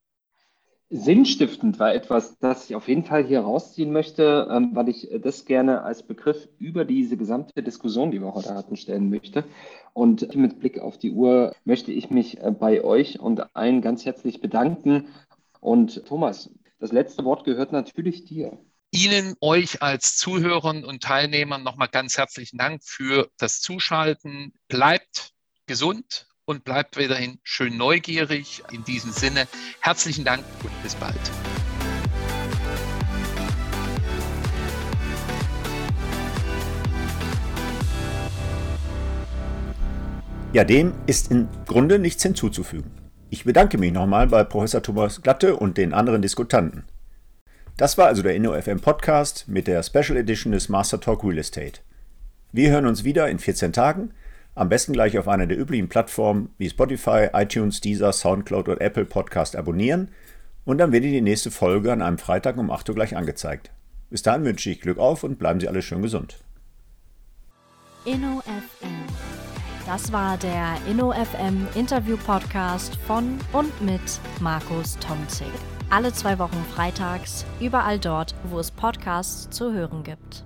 [0.96, 5.44] Sinnstiftend war etwas, das ich auf jeden Fall hier rausziehen möchte, ähm, weil ich das
[5.44, 9.42] gerne als Begriff über diese gesamte Diskussion, die wir heute hatten, stellen möchte.
[9.92, 14.04] Und mit Blick auf die Uhr möchte ich mich äh, bei euch und allen ganz
[14.04, 15.08] herzlich bedanken.
[15.58, 18.56] Und Thomas, das letzte Wort gehört natürlich dir.
[18.92, 24.52] Ihnen, euch als Zuhörern und Teilnehmern nochmal ganz herzlichen Dank für das Zuschalten.
[24.68, 25.32] Bleibt
[25.66, 28.62] gesund und bleibt weiterhin schön neugierig.
[28.70, 29.46] In diesem Sinne,
[29.80, 31.18] herzlichen Dank und bis bald.
[40.52, 42.92] Ja, dem ist im Grunde nichts hinzuzufügen.
[43.28, 46.84] Ich bedanke mich nochmal bei Professor Thomas Glatte und den anderen Diskutanten.
[47.76, 51.80] Das war also der InnoFM Podcast mit der Special Edition des Master Talk Real Estate.
[52.52, 54.12] Wir hören uns wieder in 14 Tagen
[54.54, 59.04] am besten gleich auf einer der üblichen Plattformen wie Spotify, iTunes, Deezer, Soundcloud oder Apple
[59.04, 60.10] Podcast abonnieren
[60.64, 63.70] und dann wird Ihnen die nächste Folge an einem Freitag um 8 Uhr gleich angezeigt.
[64.10, 66.38] Bis dahin wünsche ich Glück auf und bleiben Sie alle schön gesund.
[68.04, 69.04] InnoFM.
[69.86, 75.46] Das war der InnoFM Interview Podcast von und mit Markus Tomzig.
[75.90, 80.44] Alle zwei Wochen freitags, überall dort, wo es Podcasts zu hören gibt.